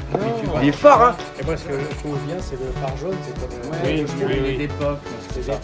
Il 0.64 0.70
est 0.70 0.72
fort, 0.72 1.02
hein 1.02 1.16
Et 1.40 1.46
moi, 1.46 1.58
ce 1.58 1.66
que 1.66 1.74
je 1.74 1.96
trouve 2.00 2.18
bien, 2.26 2.38
c'est 2.40 2.56
le 2.56 2.72
phare 2.82 2.96
jaune, 2.98 3.18
c'est 3.24 3.38
comme 3.38 3.72
Ouais, 3.84 4.06
Oui, 4.08 4.26
oui, 4.26 4.36
oui, 4.48 4.58
d'époque. 4.58 5.00
c'est 5.34 5.46
quoi. 5.46 5.56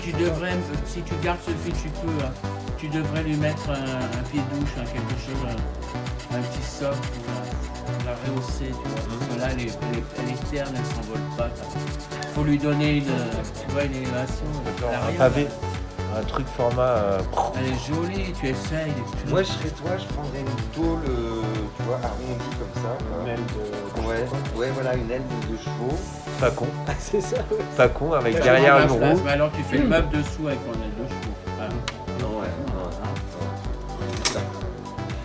Tu, 0.00 0.12
tu 0.12 0.16
devrais, 0.22 0.52
si 0.86 1.02
tu 1.02 1.14
gardes 1.22 1.38
ce 1.44 1.50
fil, 1.50 1.74
tu 1.82 1.88
peux, 1.88 2.24
hein, 2.24 2.30
tu 2.82 2.88
devrais 2.88 3.22
lui 3.22 3.36
mettre 3.36 3.70
un, 3.70 3.74
un 4.18 4.22
pied 4.30 4.40
douche, 4.52 4.70
hein, 4.76 4.84
quelque 4.92 5.16
chose, 5.24 5.40
un, 5.46 6.36
un 6.36 6.40
petit 6.42 6.62
socle 6.68 6.96
pour 6.98 7.32
la, 7.32 7.92
pour 7.92 8.04
la 8.06 8.14
rehausser, 8.34 8.66
tu 8.70 8.72
vois. 8.72 9.18
Parce 9.18 9.34
que 9.34 9.38
là, 9.40 9.46
elle 9.52 9.60
est, 9.60 9.78
elle 9.92 9.98
est, 9.98 10.04
elle 10.18 10.30
est 10.34 10.50
terne, 10.50 10.74
elle 10.76 10.96
s'envole 10.96 11.20
pas. 11.38 11.48
Il 12.22 12.28
faut 12.34 12.42
lui 12.42 12.58
donner 12.58 12.96
une, 12.98 13.04
tu 13.04 13.72
vois, 13.72 13.84
une 13.84 13.94
élévation. 13.94 14.46
Un 15.08 15.12
pavé, 15.16 15.46
un 16.18 16.22
truc 16.24 16.46
format. 16.56 16.82
euh, 16.82 17.20
Elle 17.56 17.66
est 17.72 17.86
jolie, 17.94 18.32
tu 18.32 18.48
essayes. 18.48 18.92
tu- 19.24 19.30
Moi, 19.30 19.42
je 19.44 19.48
serais 19.48 19.68
toi, 19.70 19.90
je 19.96 20.12
prendrais 20.14 20.40
une 20.40 20.82
tôle, 20.82 21.04
euh, 21.08 21.42
tu 21.76 21.82
vois, 21.84 22.00
arrondie 22.02 22.56
comme 22.58 22.82
ça. 22.82 22.98
Une 23.22 23.28
aile 23.28 23.38
de- 23.38 24.08
Ouais, 24.08 24.26
ouais, 24.56 24.70
voilà, 24.74 24.94
une 24.96 25.08
aile 25.10 25.22
de, 25.22 25.52
de 25.52 25.58
chevaux. 25.58 25.96
pas 26.40 26.50
con, 26.50 26.66
C'est 26.98 27.20
ça, 27.20 27.36
ouais. 27.36 27.58
pas 27.76 27.88
con 27.88 28.12
avec 28.14 28.42
derrière 28.42 28.78
une 28.80 28.90
roue. 28.90 29.20
mais 29.24 29.30
alors 29.32 29.50
tu 29.52 29.62
fais 29.62 29.78
le 29.78 29.86
meuble 29.86 30.08
dessous 30.08 30.48
avec 30.48 30.58
ton 30.66 30.72
aile 30.72 30.90
de 31.04 31.08
chevaux. 31.08 31.31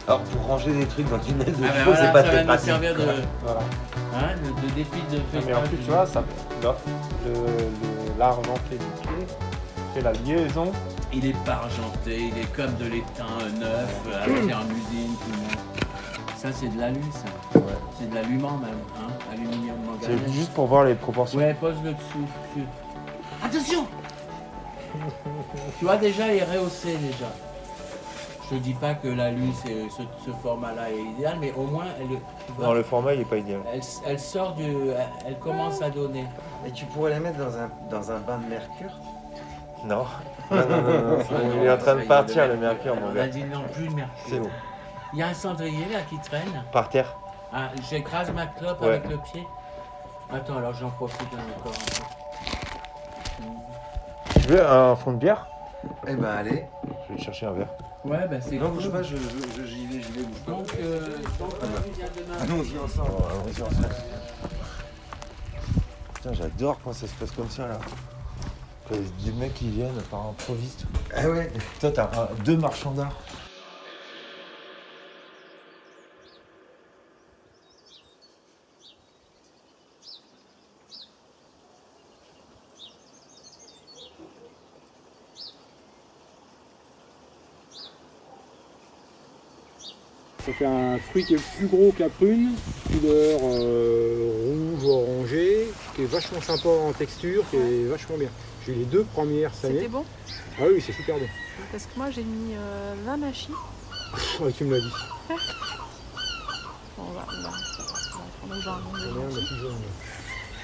Alors, 0.08 0.22
pour 0.22 0.42
ranger 0.48 0.72
des 0.72 0.86
trucs 0.86 1.10
dans 1.10 1.22
une 1.22 1.42
aile 1.42 1.48
de 1.48 1.64
Ah 1.64 1.68
ben 1.68 1.74
chevaux, 1.80 1.92
voilà, 1.92 2.06
c'est 2.06 2.14
pas 2.14 2.22
ça 2.22 2.28
va 2.28 2.32
très 2.32 2.42
nous 2.42 2.48
pratique. 2.48 2.66
servir 2.66 2.96
de. 2.96 3.06
Voilà. 3.44 3.60
hein, 4.16 4.36
de, 4.42 4.68
de 4.68 4.74
défi 4.74 5.02
de 5.12 5.18
Non, 5.18 5.44
mais 5.46 5.54
en 5.54 5.62
plus, 5.64 5.78
tu 5.78 5.92
vois, 5.92 6.06
ça, 6.06 6.24
là, 6.64 6.76
le, 7.26 7.34
le- 7.34 8.18
l'argenté 8.18 8.72
du 8.72 8.78
pied 9.02 9.28
fait 9.94 10.02
la 10.02 10.14
liaison. 10.14 10.72
Il 11.14 11.26
est 11.26 11.38
pas 11.46 11.54
argenté, 11.64 12.30
il 12.34 12.38
est 12.38 12.52
comme 12.56 12.74
de 12.76 12.86
l'étain 12.86 13.26
neuf, 13.60 13.96
acheté 14.22 14.54
en 14.54 14.62
usine, 14.70 15.14
tout 15.16 15.32
le 15.32 15.38
monde. 15.38 16.38
Ça, 16.38 16.50
c'est 16.54 16.68
de 16.74 16.80
l'alu, 16.80 17.02
ça. 17.12 17.60
C'est 18.00 18.10
de 18.10 18.16
l'allumant 18.16 18.58
même, 18.58 18.70
hein. 18.98 19.12
Aluminium 19.32 19.76
C'est 20.02 20.10
manganèse. 20.10 20.34
juste 20.34 20.52
pour 20.54 20.68
voir 20.68 20.84
les 20.86 20.96
proportions. 20.96 21.40
Ouais, 21.40 21.54
pose-le 21.60 21.92
dessous. 21.92 22.28
dessus. 22.56 22.68
Attention 23.44 23.86
Tu 25.80 25.86
vois, 25.86 25.98
déjà, 25.98 26.28
il 26.34 26.38
est 26.40 26.44
rehaussé, 26.44 26.96
déjà. 26.98 27.26
Je 28.50 28.56
te 28.56 28.62
dis 28.62 28.74
pas 28.74 28.94
que 28.94 29.10
l'alu, 29.10 29.52
c'est 29.54 29.90
ce, 29.90 30.04
ce 30.26 30.32
format-là 30.42 30.90
est 30.92 31.02
idéal, 31.02 31.38
mais 31.42 31.52
au 31.58 31.64
moins, 31.64 31.86
elle, 32.00 32.08
tu 32.46 32.52
vois, 32.54 32.68
Non, 32.68 32.74
le 32.74 32.84
format 32.84 33.14
il 33.14 33.22
est 33.22 33.26
pas 33.26 33.36
idéal. 33.38 33.60
elle, 33.74 33.82
elle 34.06 34.20
sort 34.20 34.54
du... 34.54 34.90
Elle, 35.28 35.38
commence 35.40 35.82
à 35.82 35.90
donner. 35.90 36.26
Et 36.66 36.72
tu 36.72 36.86
pourrais 36.86 37.10
la 37.12 37.20
mettre 37.20 37.38
dans 37.40 37.58
un, 37.58 37.70
dans 37.90 38.10
un 38.12 38.20
bain 38.20 38.38
de 38.38 38.48
mercure? 38.50 38.92
Non. 39.86 40.06
Non, 40.50 40.66
non, 40.66 40.82
non, 40.82 41.02
non, 41.18 41.24
Il 41.58 41.66
est 41.66 41.70
en 41.72 41.78
train 41.78 41.96
de 41.96 42.04
partir 42.04 42.48
le 42.48 42.56
mercure, 42.56 42.96
mon 42.96 43.08
On 43.08 43.12
a 43.12 43.16
gars. 43.16 43.28
dit 43.28 43.44
non, 43.44 43.64
plus 43.74 43.90
de 43.90 43.94
mercure. 43.96 44.16
C'est 44.30 44.40
bon. 44.40 44.50
Il 45.12 45.20
y 45.20 45.22
a 45.22 45.28
un 45.28 45.34
cendrier 45.34 45.86
là 45.92 46.00
qui 46.10 46.18
traîne. 46.20 46.64
Par 46.72 46.88
terre. 46.88 47.18
Ah, 47.52 47.72
j'écrase 47.90 48.32
ma 48.32 48.46
clope 48.46 48.80
Ouais. 48.82 48.88
avec 48.88 49.10
le 49.10 49.18
pied. 49.18 49.46
Attends, 50.34 50.56
alors 50.58 50.74
j'en 50.74 50.90
profite 50.92 51.22
encore 51.34 51.74
un 53.44 54.40
Tu 54.40 54.48
veux 54.48 54.66
un 54.66 54.96
fond 54.96 55.12
de 55.12 55.18
bière? 55.18 55.48
Eh 56.08 56.16
ben, 56.16 56.30
allez. 56.30 56.66
Je 57.10 57.16
vais 57.16 57.20
chercher 57.22 57.46
un 57.48 57.52
verre. 57.52 57.68
Ouais, 58.08 58.28
bah 58.30 58.38
c'est 58.42 58.56
Non, 58.58 58.70
bouge 58.70 58.90
pas, 58.90 59.04
je, 59.04 59.16
je, 59.18 59.62
je- 59.62 59.68
j'y 59.68 59.86
vais, 59.88 60.02
j'y 60.02 60.12
vais, 60.12 60.24
bouge 60.24 60.40
pas. 60.46 60.52
Donc, 60.52 60.74
euh, 60.80 61.00
donc 61.40 61.54
on 61.62 61.66
revient 61.66 62.10
demain. 62.16 62.38
Allons-y 62.42 62.80
ensemble. 62.80 63.12
Allons-y 63.30 63.62
ensemble. 63.62 63.96
Putain, 66.14 66.34
j'adore 66.34 66.80
quand 66.84 66.94
ça 66.94 67.08
se 67.08 67.14
passe 67.14 67.32
comme 67.32 67.50
ça 67.50 67.68
là. 67.68 67.80
Quand 68.88 68.96
des 68.96 69.32
mecs 69.34 69.54
qui 69.56 69.70
viennent 69.70 70.02
par 70.10 70.28
improviste. 70.28 70.86
Ah 71.14 71.28
ouais 71.30 71.52
Toi, 71.82 71.92
t'as 71.92 72.06
un- 72.06 72.30
deux 72.46 72.56
marchands 72.58 72.92
d'art. 72.92 73.12
Ça 90.48 90.54
fait 90.54 90.66
un 90.66 90.98
fruit 91.10 91.26
qui 91.26 91.34
est 91.36 91.42
plus 91.58 91.68
gros 91.68 91.92
que 91.92 92.04
la 92.04 92.10
prune, 92.10 92.54
couleur 92.90 93.40
euh, 93.44 94.32
rouge 94.80 94.90
orangé, 94.90 95.68
qui 95.94 96.04
est 96.04 96.06
vachement 96.06 96.40
sympa 96.42 96.70
en 96.70 96.94
texture, 96.94 97.44
qui 97.52 97.58
est 97.58 97.84
vachement 97.90 98.16
bien. 98.18 98.30
J'ai 98.66 98.72
eu 98.72 98.76
les 98.78 98.86
deux 98.86 99.04
premières 99.14 99.52
cette 99.54 99.72
C'était 99.72 99.80
année. 99.80 99.88
bon? 99.90 100.06
Ah 100.58 100.64
oui, 100.72 100.82
c'est 100.86 100.94
super 100.94 101.16
bon. 101.18 101.26
Parce 101.72 101.84
que 101.84 101.90
moi 101.98 102.08
j'ai 102.12 102.24
mis 102.24 102.54
euh, 102.56 102.94
20 103.06 103.18
machis. 103.18 103.50
Ouais, 104.42 104.54
tu 104.54 104.64
me 104.64 104.76
l'as 104.76 104.80
dit. 104.80 104.92
Bon, 105.28 105.36
on 106.98 107.12
va, 107.12 107.26
on 107.38 107.42
va, 107.44 107.50
on 108.46 108.56
va 108.56 108.56
prendre. 108.80 109.36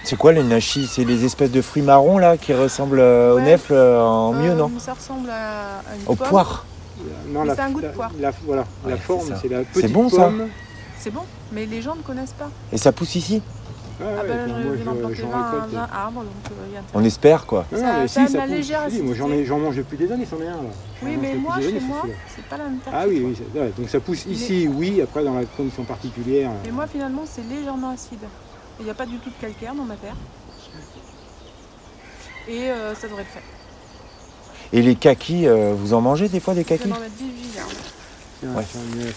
C'est 0.06 0.16
quoi 0.18 0.32
les 0.32 0.44
nachis 0.44 0.88
C'est 0.88 1.04
les 1.04 1.26
espèces 1.26 1.52
de 1.52 1.62
fruits 1.62 1.84
marrons 1.84 2.18
là 2.20 2.38
qui 2.38 2.54
ressemblent 2.54 3.00
euh, 3.02 3.34
au 3.34 3.38
Ouais. 3.38 3.52
nefle 3.52 3.74
euh, 3.74 4.02
en 4.02 4.32
mieux, 4.32 4.52
Euh, 4.52 4.56
non? 4.56 4.72
Ça 4.80 4.94
ressemble 4.94 5.30
à, 5.30 5.80
à 5.80 5.96
une 5.98 6.08
Au 6.08 6.16
pomme. 6.16 6.30
poire. 6.30 6.66
Non, 7.34 7.44
la, 7.44 7.56
c'est 7.56 7.62
un 7.62 7.72
goût 7.72 7.82
de 7.82 7.88
poire. 7.88 8.12
la- 8.20 8.32
voilà, 8.46 8.66
la 8.88 8.98
forme, 8.98 9.34
c'est 9.42 9.48
la 9.50 9.60
C'est 9.60 9.66
petite 9.82 9.92
bon, 9.94 10.10
ça. 10.10 10.32
C'est 11.00 11.12
bon, 11.12 11.24
mais 11.52 11.66
les 11.66 11.82
gens 11.82 11.96
ne 11.96 12.02
connaissent 12.02 12.34
pas. 12.34 12.50
Et 12.72 12.78
ça 12.78 12.92
pousse 12.92 13.16
ici 13.16 13.42
Ah, 14.02 14.06
Ah 14.06 14.24
ouais, 14.24 14.30
puis 14.46 14.54
je 14.54 14.68
moi, 14.68 14.76
vais 14.76 14.88
en 14.90 14.94
je- 14.94 15.00
planter 15.00 15.16
j'en 15.16 15.30
20, 15.30 15.52
récolte. 15.52 15.74
20 15.74 15.90
arbres, 15.94 16.20
donc 16.22 16.28
euh, 16.52 16.54
il 16.68 16.74
y 16.74 16.78
a 16.78 16.80
intérêt. 16.80 17.00
On 17.00 17.04
espère 17.04 17.46
quoi. 17.46 17.66
Ah, 17.72 17.78
Ça- 17.78 17.84
mais 18.02 18.08
ça 18.08 18.22
a 18.24 18.28
si, 18.28 18.34
ça 18.34 18.46
légère 18.48 18.82
moi 19.04 19.16
j'en 19.16 19.30
ai- 19.32 19.46
j'en 19.46 19.60
mange 19.60 19.76
depuis 19.78 19.98
des 19.98 20.12
années, 20.12 20.26
c'en 20.30 20.38
est 20.42 20.48
un 20.48 20.52
là. 20.52 20.70
Oui, 21.04 21.18
mais 21.22 21.36
moi, 21.36 21.60
chez 21.60 21.68
années, 21.68 21.80
moi, 21.82 22.04
c'est 22.36 22.44
pas 22.46 22.58
la 22.58 22.64
même 22.66 22.80
Ah 22.92 23.04
oui, 23.08 23.22
oui, 23.24 23.60
ouais, 23.60 23.72
donc 23.78 23.90
ça 23.90 24.00
pousse 24.00 24.26
ici, 24.26 24.68
oui, 24.68 25.00
après 25.02 25.24
dans 25.24 25.36
la 25.36 25.46
condition 25.46 25.84
particulière. 25.84 26.50
Mais 26.66 26.72
moi, 26.72 26.88
finalement, 26.88 27.22
c'est 27.26 27.44
légèrement 27.48 27.90
acide. 27.92 28.20
Il 28.80 28.86
n'y 28.86 28.92
a 28.92 28.96
pas 28.96 29.06
du 29.06 29.18
tout 29.20 29.30
de 29.30 29.36
calcaire 29.40 29.76
dans 29.76 29.84
ma 29.86 29.96
terre. 29.96 30.16
Et 32.48 32.72
euh, 32.72 32.96
ça 32.96 33.08
devrait 33.08 33.24
le 33.24 33.30
faire. 33.30 33.42
Et 34.74 34.82
les 34.82 34.96
kakis, 34.96 35.48
euh, 35.48 35.74
vous 35.78 35.94
en 35.94 36.02
mangez 36.02 36.28
des 36.30 36.40
fois 36.40 36.54
des 36.54 36.64
Je 36.64 36.68
vais 36.70 36.78
kakis 36.78 36.92
en 36.92 37.00
mettre 37.00 37.12
18 37.18 37.56
là. 37.56 37.62
Tiens, 38.40 38.50
Ouais. 38.58 38.64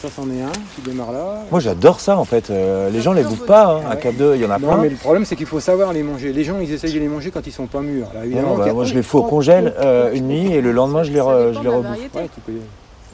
ça, 0.01 0.09
c'en 0.15 0.31
est 0.31 0.43
un 0.43 0.53
qui 0.75 0.83
démarre 0.83 1.11
là. 1.13 1.43
Moi 1.51 1.59
j'adore 1.61 1.99
ça 1.99 2.17
en 2.19 2.25
fait. 2.25 2.51
Euh, 2.51 2.91
les 2.91 3.01
gens 3.01 3.13
les 3.13 3.25
bouffent 3.25 3.47
pas. 3.47 3.77
hein. 3.77 3.81
Ah 3.87 3.91
À 3.93 3.95
ouais. 3.97 4.01
Cap 4.01 4.15
2, 4.17 4.35
il 4.37 4.43
y 4.43 4.45
en 4.45 4.51
a 4.51 4.59
Non, 4.59 4.69
plein. 4.69 4.77
mais 4.83 4.89
le 4.91 4.97
problème, 4.97 5.25
c'est 5.25 5.35
qu'il 5.35 5.47
faut 5.47 5.59
savoir 5.59 5.93
les 5.93 6.03
manger. 6.05 6.33
Les 6.33 6.45
gens, 6.45 6.59
ils 6.61 6.71
essayent 6.73 6.93
de 6.93 7.01
les 7.01 7.09
manger 7.09 7.31
quand 7.33 7.45
ils 7.47 7.53
sont 7.53 7.67
pas 7.67 7.81
mûrs. 7.81 8.09
Là, 8.15 8.25
évidemment, 8.25 8.55
bah, 8.57 8.67
a- 8.69 8.73
moi 8.73 8.85
je 8.85 8.95
les 8.95 9.03
fais 9.03 9.17
au 9.17 9.23
congèle 9.25 9.75
euh, 9.81 10.13
une 10.13 10.29
nuit 10.29 10.53
et 10.53 10.61
le 10.61 10.71
lendemain 10.73 11.03
je 11.03 11.11
les, 11.11 11.19
re- 11.21 11.53
je 11.55 11.61
les 11.61 11.69
rebouffe. 11.69 11.87
variété. 11.87 12.19
Ouais, 12.19 12.29
tu 12.33 12.41
peux. 12.41 12.53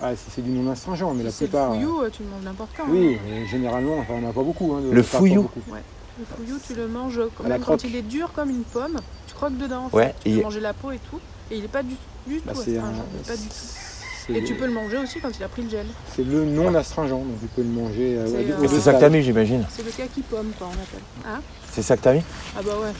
Ah, 0.02 0.10
si 0.16 0.24
c'est 0.34 0.42
du 0.42 0.50
non 0.50 0.72
astringent, 0.72 1.14
mais 1.14 1.22
la 1.22 1.30
Si 1.30 1.36
c'est 1.38 1.44
le 1.44 1.50
plupart. 1.50 1.68
fouillou, 1.74 2.02
euh, 2.02 2.10
tu 2.12 2.24
le 2.24 2.28
manges 2.28 2.44
n'importe 2.44 2.70
quand. 2.76 2.82
Oui, 2.90 3.14
hein. 3.14 3.18
mais 3.30 3.46
généralement, 3.46 3.98
enfin, 4.00 4.14
on 4.18 4.20
n'a 4.26 4.32
pas 4.32 4.42
beaucoup. 4.42 4.74
hein, 4.76 4.80
de- 4.84 4.92
Le 4.92 5.02
fouillou 5.04 5.42
beaucoup. 5.42 5.60
Ouais. 5.72 5.78
Le 6.18 6.24
fouillou, 6.36 6.58
tu 6.66 6.74
le 6.74 6.88
manges 6.88 7.20
quand, 7.38 7.44
même 7.48 7.62
il 7.84 7.96
est 7.96 8.02
dur 8.02 8.32
comme 8.34 8.50
une 8.50 8.64
pomme. 8.64 8.98
Tu 9.28 9.34
croques 9.34 9.56
dedans. 9.56 9.88
en 9.90 9.96
Ouais, 9.96 10.06
fait. 10.08 10.14
Tu 10.24 10.30
et- 10.30 10.36
peux 10.38 10.42
manger 10.42 10.60
la 10.60 10.72
peau 10.74 10.90
et 10.90 10.98
tout. 11.10 11.20
Et 11.50 11.56
il 11.58 11.64
est 11.64 11.68
pas 11.68 11.82
du, 11.82 11.94
du 12.26 12.40
Bah, 12.44 12.52
tout 12.52 12.60
astringent. 12.60 13.02
pas 13.26 13.36
du 13.36 13.42
tout. 13.48 14.32
Et 14.34 14.44
tu 14.44 14.54
peux 14.54 14.66
le 14.66 14.72
manger 14.72 14.98
aussi 14.98 15.18
quand 15.20 15.30
il 15.36 15.42
a 15.42 15.48
pris 15.48 15.62
le 15.62 15.68
gel. 15.70 15.86
C'est 16.14 16.24
le 16.24 16.44
non 16.44 16.72
astringent, 16.74 17.10
donc 17.10 17.40
tu 17.40 17.46
peux 17.48 17.62
le 17.62 17.68
manger. 17.68 18.16
euh, 18.18 18.26
C'est, 18.26 18.32
au- 18.34 18.62
euh, 18.62 18.64
au 18.64 18.68
C'est 18.68 18.80
ça 18.80 18.92
que 18.92 18.98
stade. 18.98 19.00
t'as 19.00 19.08
mis 19.08 19.22
j'imagine. 19.22 19.66
C'est 19.68 19.84
le 19.84 19.90
kaki 19.90 20.22
pomme, 20.22 20.52
quoi, 20.56 20.68
on 20.68 20.72
appelle. 20.74 21.00
Hein 21.26 21.40
C'est 21.72 21.82
ça 21.82 21.96
que 21.96 22.02
t'as 22.02 22.12
mis 22.14 22.22
Ah 22.56 22.60
bah 22.64 22.72
ouais. 22.80 22.92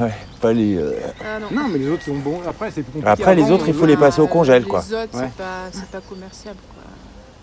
Ouais. 0.06 0.14
Pas 0.40 0.52
les. 0.54 0.76
euh, 0.76 0.94
Ah 1.22 1.38
non. 1.38 1.48
Non, 1.52 1.68
mais 1.68 1.78
les 1.78 1.88
autres 1.90 2.04
sont 2.04 2.16
bons. 2.16 2.40
Après, 2.48 2.70
c'est 2.70 2.82
plus 2.82 2.92
compliqué. 2.92 3.08
Après 3.10 3.34
les 3.34 3.50
autres 3.50 3.68
il 3.68 3.74
faut 3.74 3.84
les 3.84 3.98
passer 3.98 4.22
au 4.22 4.26
congèle 4.26 4.64
quoi. 4.64 4.82
Les 4.88 4.94
autres, 4.94 5.18
Ouais. 5.18 5.24
c'est 5.26 5.36
pas, 5.42 5.68
c'est 5.70 5.90
pas 5.90 6.00
commercial, 6.00 6.54
quoi. 6.72 6.82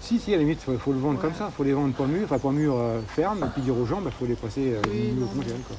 Si, 0.02 0.18
si, 0.20 0.34
à 0.34 0.38
la 0.38 0.44
limite, 0.44 0.60
il 0.68 0.74
faut, 0.74 0.80
faut 0.80 0.94
le 0.94 1.00
vendre 1.00 1.16
Ouais. 1.16 1.22
comme 1.22 1.36
ça. 1.36 1.50
Il 1.52 1.56
faut 1.56 1.64
les 1.64 1.74
vendre 1.74 1.94
pas 1.94 2.06
mûrs, 2.06 2.24
enfin 2.26 2.40
pas 2.40 2.50
mûrs 2.52 2.76
euh, 2.76 3.00
fermes, 3.16 3.44
et 3.46 3.50
puis 3.54 3.62
dire 3.62 3.78
aux 3.78 3.86
gens, 3.86 4.02
il 4.04 4.12
faut 4.12 4.26
les 4.26 4.34
passer 4.36 4.74
euh, 4.74 4.82
Oui, 4.92 5.12
mûrs 5.12 5.26
non, 5.28 5.32
au 5.32 5.36
congèle. 5.36 5.60
Quoi. 5.68 5.76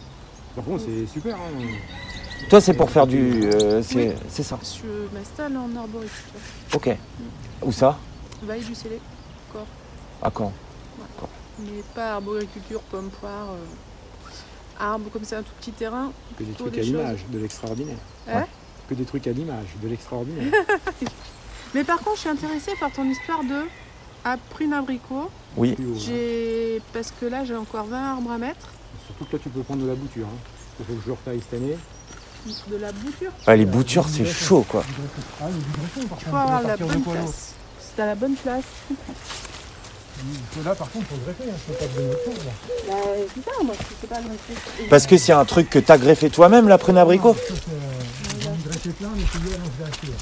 Par 0.55 0.65
contre, 0.65 0.85
c'est 0.85 1.07
super. 1.13 1.35
hein. 1.35 1.65
Toi, 2.49 2.61
c'est 2.61 2.75
pour 2.75 2.91
faire 2.91 3.07
du. 3.07 3.45
euh, 3.53 3.83
c'est 3.83 3.97
Oui. 3.97 4.13
ça. 4.43 4.59
Je 4.63 5.15
m'installe 5.17 5.57
en 5.57 5.75
arboriculture. 5.77 6.41
Ok. 6.75 6.91
Où 7.63 7.73
ça? 7.73 7.99
Vaille 8.43 8.63
du 8.65 8.75
Célé, 8.75 9.01
encore. 9.51 9.67
À 10.23 10.31
quand 10.31 10.53
Mais 11.59 11.83
pas 11.95 12.15
arboriculture, 12.15 12.81
pomme, 12.83 13.11
poire. 13.21 13.51
euh, 13.53 14.31
arbre 14.81 15.11
comme 15.13 15.25
c'est 15.25 15.37
un 15.37 15.43
tout 15.43 15.53
petit 15.61 15.73
terrain. 15.73 16.13
Que 16.39 16.45
des 16.45 16.53
trucs 16.53 16.79
à 16.79 16.83
l'image, 16.83 17.25
de 17.31 17.39
l'extraordinaire. 17.39 17.97
Hein? 18.29 18.45
Que 18.89 18.95
des 18.95 19.05
trucs 19.05 19.27
à 19.27 19.33
l'image, 19.33 19.67
de 19.83 19.89
l'extraordinaire. 19.89 20.53
Mais 21.75 21.85
par 21.85 21.99
contre, 21.99 22.17
je 22.17 22.21
suis 22.21 22.29
intéressée 22.31 22.73
par 22.81 22.93
ton 22.93 23.05
histoire 23.05 23.43
de 23.43 23.67
à 24.25 24.37
prune 24.51 24.73
abricot. 24.73 25.31
Oui. 25.57 25.77
J'ai 25.97 26.81
parce 26.93 27.13
que 27.21 27.27
là 27.27 27.45
j'ai 27.45 27.57
encore 27.57 27.87
20 27.87 28.13
arbres 28.13 28.31
à 28.31 28.39
mettre. 28.39 28.69
Surtout 29.07 29.25
que 29.27 29.37
là, 29.37 29.43
tu 29.43 29.49
peux 29.51 29.61
prendre 29.63 29.83
de 29.83 29.89
la 29.89 29.95
bouture. 29.95 30.27
Hein. 30.27 30.37
Il 30.81 30.87
faut 30.87 30.93
que 30.95 31.01
je 31.03 31.07
le 31.09 31.13
retaille 31.13 31.41
cette 31.41 31.61
année. 31.61 31.77
De 32.47 32.77
la 32.77 32.93
bouture. 32.93 33.31
Ah, 33.47 33.57
Les 33.57 33.65
boutures, 33.67 34.07
c'est 34.09 34.25
chaud, 34.25 34.65
quoi. 34.69 34.83
Ah, 35.41 35.45
le 35.49 35.53
greffon, 35.81 36.09
par 36.09 36.19
Il 36.21 36.25
faut 36.31 36.37
avoir 36.37 36.63
la 36.63 36.77
bonne 36.77 37.03
place. 37.03 37.55
C'est 37.81 38.03
à 38.03 38.07
la 38.07 38.15
bonne 38.15 38.35
place. 38.37 38.65
Là, 40.65 40.75
par 40.75 40.91
contre, 40.91 41.07
il 41.11 41.17
faut 41.17 41.25
greffer. 41.25 41.45
Hein. 41.51 41.57
Peux 41.67 41.75
pas 41.75 41.85
chose. 42.25 42.45
là. 42.45 42.53
Bah, 42.89 42.95
c'est 43.35 43.45
ça, 43.45 43.63
moi 43.63 43.75
je 43.79 43.85
sais 44.01 44.07
pas 44.09 44.21
greffer. 44.21 44.87
Parce 44.89 45.07
que 45.07 45.17
c'est 45.17 45.33
un 45.33 45.45
truc 45.45 45.69
que 45.71 45.79
t'as 45.79 45.99
greffé 45.99 46.29
toi-même, 46.31 46.69
la 46.69 46.79
prune 46.79 46.97
abricot 46.99 47.37
c'est, 47.47 47.53
euh, 47.53 48.55
de 48.57 48.69
greffer 48.69 48.91
plein, 48.91 49.11
mais 49.17 49.23
acheter. 49.23 50.07
là. 50.09 50.13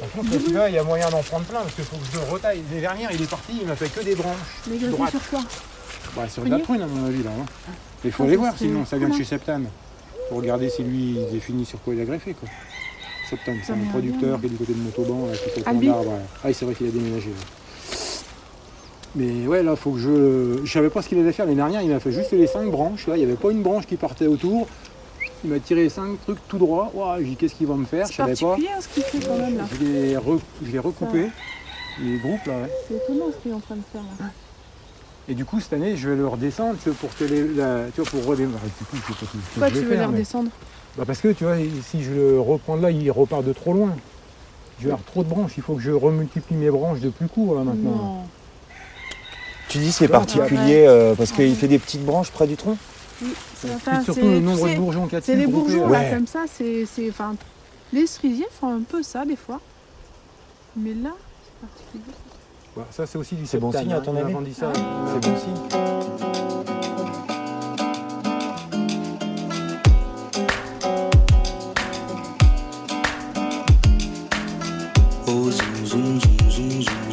Par 0.00 0.10
contre, 0.10 0.32
celui-là, 0.32 0.68
il 0.70 0.74
y 0.74 0.78
a 0.78 0.84
moyen 0.84 1.10
d'en 1.10 1.22
prendre 1.22 1.44
plein 1.44 1.60
parce 1.60 1.74
qu'il 1.74 1.84
faut 1.84 1.96
que 1.96 2.06
je 2.12 2.18
le 2.18 2.24
retaille. 2.32 2.62
Les 2.72 2.80
dernières, 2.80 3.10
il 3.12 3.20
est 3.22 3.26
parti, 3.30 3.58
il 3.60 3.66
m'a 3.66 3.76
fait 3.76 3.88
que 3.88 4.00
des 4.04 4.14
branches. 4.14 4.36
Mais 4.70 4.78
sur 4.78 5.28
quoi? 5.30 5.40
Bah, 6.14 6.28
sur 6.28 6.42
de 6.44 6.50
la 6.50 6.58
prune, 6.58 6.80
à 6.82 6.86
mon 6.86 7.06
avis, 7.06 7.22
là. 7.22 7.30
hein. 7.38 7.44
Mais 8.04 8.10
il 8.10 8.12
faut 8.12 8.24
aller 8.24 8.36
voir, 8.36 8.54
sinon, 8.56 8.86
ça 8.86 8.96
vient 8.96 9.08
de 9.08 9.14
chez 9.16 9.24
Septane. 9.24 9.66
Pour 10.28 10.38
regarder 10.38 10.68
si 10.70 10.82
lui, 10.82 11.16
il 11.18 11.32
définit 11.32 11.64
sur 11.64 11.80
quoi 11.82 11.94
il 11.94 12.00
a 12.00 12.04
greffé, 12.04 12.34
quoi. 12.34 12.48
Septane, 13.30 13.58
c'est 13.64 13.72
un 13.72 13.76
producteur 13.90 14.38
qui 14.40 14.46
est 14.46 14.48
du 14.50 14.56
côté 14.56 14.72
de 14.72 14.78
Montauban, 14.78 15.26
là, 15.26 15.32
qui 15.36 15.50
fait 15.50 15.60
plein 15.62 15.72
d'arbres. 15.74 16.10
ouais. 16.12 16.18
Ah, 16.44 16.52
c'est 16.52 16.64
vrai 16.64 16.74
qu'il 16.74 16.86
a 16.86 16.90
déménagé. 16.90 17.28
ouais. 17.28 17.34
Mais 19.14 19.46
ouais, 19.46 19.62
là, 19.62 19.76
faut 19.76 19.92
que 19.92 19.98
je. 19.98 20.60
Je 20.64 20.70
savais 20.72 20.90
pas 20.90 21.00
ce 21.02 21.08
qu'il 21.08 21.18
allait 21.18 21.32
faire. 21.32 21.46
Les 21.46 21.54
dernières, 21.54 21.80
il 21.82 21.88
m'a 21.90 22.00
fait 22.00 22.12
juste 22.12 22.32
les 22.32 22.46
cinq 22.46 22.70
branches. 22.70 23.06
Là, 23.06 23.16
il 23.16 23.20
n'y 23.20 23.24
avait 23.24 23.34
pas 23.40 23.50
une 23.50 23.62
branche 23.62 23.86
qui 23.86 23.96
partait 23.96 24.26
autour. 24.26 24.66
Il 25.44 25.50
m'a 25.50 25.58
tiré 25.58 25.88
cinq 25.88 26.20
trucs 26.22 26.38
tout 26.48 26.58
droit. 26.58 26.90
Ouah, 26.94 27.16
j'ai 27.18 27.24
dit, 27.24 27.36
qu'est-ce 27.36 27.54
qu'il 27.54 27.66
va 27.66 27.74
me 27.74 27.84
faire? 27.86 28.06
Je 28.06 28.12
savais 28.14 28.34
pas. 28.34 28.46
particulier 28.48 28.68
hein, 28.76 28.80
ce 28.80 28.88
qu'il 28.88 29.02
fait 29.04 29.26
quand 29.26 29.38
même 29.38 29.56
là. 29.58 29.64
Je 29.72 29.84
l'ai 29.86 30.14
re- 30.16 30.78
recoupé. 30.80 31.26
Les 32.02 32.18
groupes, 32.18 32.44
là, 32.46 32.52
ouais. 32.58 32.70
C'est 32.88 32.94
étonnant 32.96 33.26
ce 33.32 33.42
qu'il 33.42 33.50
est 33.52 33.54
en 33.54 33.60
train 33.60 33.76
de 33.76 33.82
faire 33.90 34.02
là. 34.20 34.26
Et 35.28 35.34
du 35.34 35.44
coup, 35.44 35.60
cette 35.60 35.72
année, 35.72 35.96
je 35.96 36.08
vais 36.10 36.16
le 36.16 36.26
redescendre 36.28 36.76
tu 36.82 36.88
vois, 36.90 36.98
pour 37.00 37.16
que 37.16 37.24
les, 37.24 37.42
la- 37.54 37.86
tu 37.94 38.00
vois, 38.00 38.10
pour 38.10 38.24
redémarrer. 38.26 38.68
Du 38.78 38.84
coup, 38.84 38.96
je 38.96 39.12
sais 39.14 39.26
pas 39.26 39.26
Pourquoi 39.54 39.68
je 39.68 39.74
tu 39.74 39.80
vais 39.80 39.84
veux 39.86 39.96
mais- 40.00 40.04
redescendre? 40.06 40.50
Bah 40.96 41.04
parce 41.06 41.20
que 41.20 41.28
tu 41.28 41.44
vois, 41.44 41.56
si 41.84 42.02
je 42.02 42.10
le 42.12 42.40
reprends 42.40 42.76
de 42.78 42.82
là, 42.82 42.90
il 42.90 43.10
repart 43.10 43.44
de 43.44 43.52
trop 43.52 43.74
loin. 43.74 43.94
Je 44.78 44.84
vais 44.84 44.92
avoir 44.92 45.04
trop 45.04 45.22
de 45.24 45.28
branches. 45.28 45.52
Il 45.56 45.62
faut 45.62 45.74
que 45.74 45.82
je 45.82 45.90
remultiplie 45.90 46.56
mes 46.56 46.70
branches 46.70 47.00
de 47.00 47.10
plus 47.10 47.28
court 47.28 47.54
là 47.54 47.62
maintenant. 47.64 47.90
Non. 47.90 48.22
Tu 49.68 49.78
dis 49.78 49.90
c'est 49.92 50.08
particulier 50.08 50.84
euh, 50.86 51.14
parce 51.14 51.32
qu'il 51.32 51.54
fait 51.56 51.68
des 51.68 51.78
petites 51.78 52.04
branches 52.04 52.30
près 52.30 52.46
du 52.46 52.56
tronc? 52.56 52.76
Oui, 53.22 53.28
c'est 53.56 53.74
enfin, 53.74 54.00
surtout 54.02 54.20
c'est- 54.20 54.26
le 54.26 54.36
tu 54.38 54.42
nombre 54.44 54.68
de 54.68 54.76
bourgeons 54.76 55.04
qu'il 55.06 55.14
y 55.14 55.16
a 55.16 55.20
C'est 55.22 55.34
dessus 55.34 55.46
les 55.46 55.52
groupés, 55.52 55.72
bourgeons 55.74 55.88
là. 55.88 55.98
là 56.02 56.04
Ouais. 56.10 56.14
comme 56.16 56.26
ça, 56.26 56.44
c'est. 56.50 56.86
c'est- 56.86 57.10
Enfin, 57.10 57.34
les 57.92 58.06
cerisiers 58.06 58.46
font 58.58 58.72
un 58.74 58.80
peu 58.82 59.02
ça 59.02 59.24
des 59.24 59.36
fois. 59.36 59.60
Mais 60.76 60.94
là, 60.94 61.10
c'est 61.44 61.66
particulier. 61.66 62.14
Ça 62.90 63.06
c'est 63.06 63.16
aussi 63.18 63.34
du 63.34 63.46
C'est 63.46 63.58
bon 63.58 63.72
signe, 63.72 63.92
à 63.92 64.00
ton 64.00 64.12
Il 64.12 64.14
m'a 64.14 64.20
avis 64.20 64.32
vendu 64.32 64.52
ça. 64.52 64.70
C'est 64.74 65.28
bon 65.28 65.36
signe. 65.38 65.54
Oh 75.28 75.50
zoom 75.50 75.86
zoom 75.86 76.20
zoom 76.20 76.50
zoom 76.50 76.50
zoom 76.50 76.82
zoom 76.82 76.82
zoom 76.82 77.05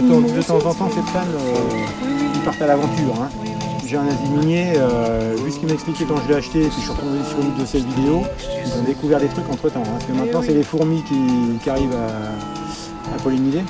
de, 0.00 0.08
temps, 0.08 0.20
numéro 0.20 0.36
de 0.38 0.42
temps 0.42 0.56
en 0.56 0.74
temps, 0.74 0.88
ces 0.90 1.02
fans, 1.12 1.20
euh, 1.34 1.76
ils 2.34 2.40
partent 2.40 2.62
à 2.62 2.66
l'aventure. 2.66 3.14
hein. 3.22 3.28
J'ai 3.86 3.96
un 3.96 4.06
aziminier, 4.08 4.72
euh, 4.76 5.36
vu 5.44 5.50
ce 5.52 5.58
qu'il 5.58 5.68
m'a 5.68 5.74
expliqué 5.74 6.04
quand 6.06 6.16
je 6.24 6.28
l'ai 6.28 6.34
acheté, 6.38 6.58
et 6.62 6.68
puis 6.68 6.76
je 6.78 6.82
suis 6.82 6.90
retombé 6.90 7.18
sur 7.28 7.38
une 7.40 7.54
de 7.56 7.64
ses 7.64 7.78
vidéos, 7.78 8.22
ils 8.64 8.80
ont 8.80 8.82
découvert 8.84 9.20
des 9.20 9.28
trucs 9.28 9.48
entre 9.50 9.68
temps. 9.70 9.82
Parce 9.84 10.04
que 10.04 10.12
maintenant, 10.12 10.42
c'est 10.42 10.54
les 10.54 10.64
fourmis 10.64 11.02
qui, 11.04 11.14
qui 11.62 11.70
arrivent 11.70 11.94
à, 11.94 13.14
à 13.14 13.18
polliniser. 13.22 13.62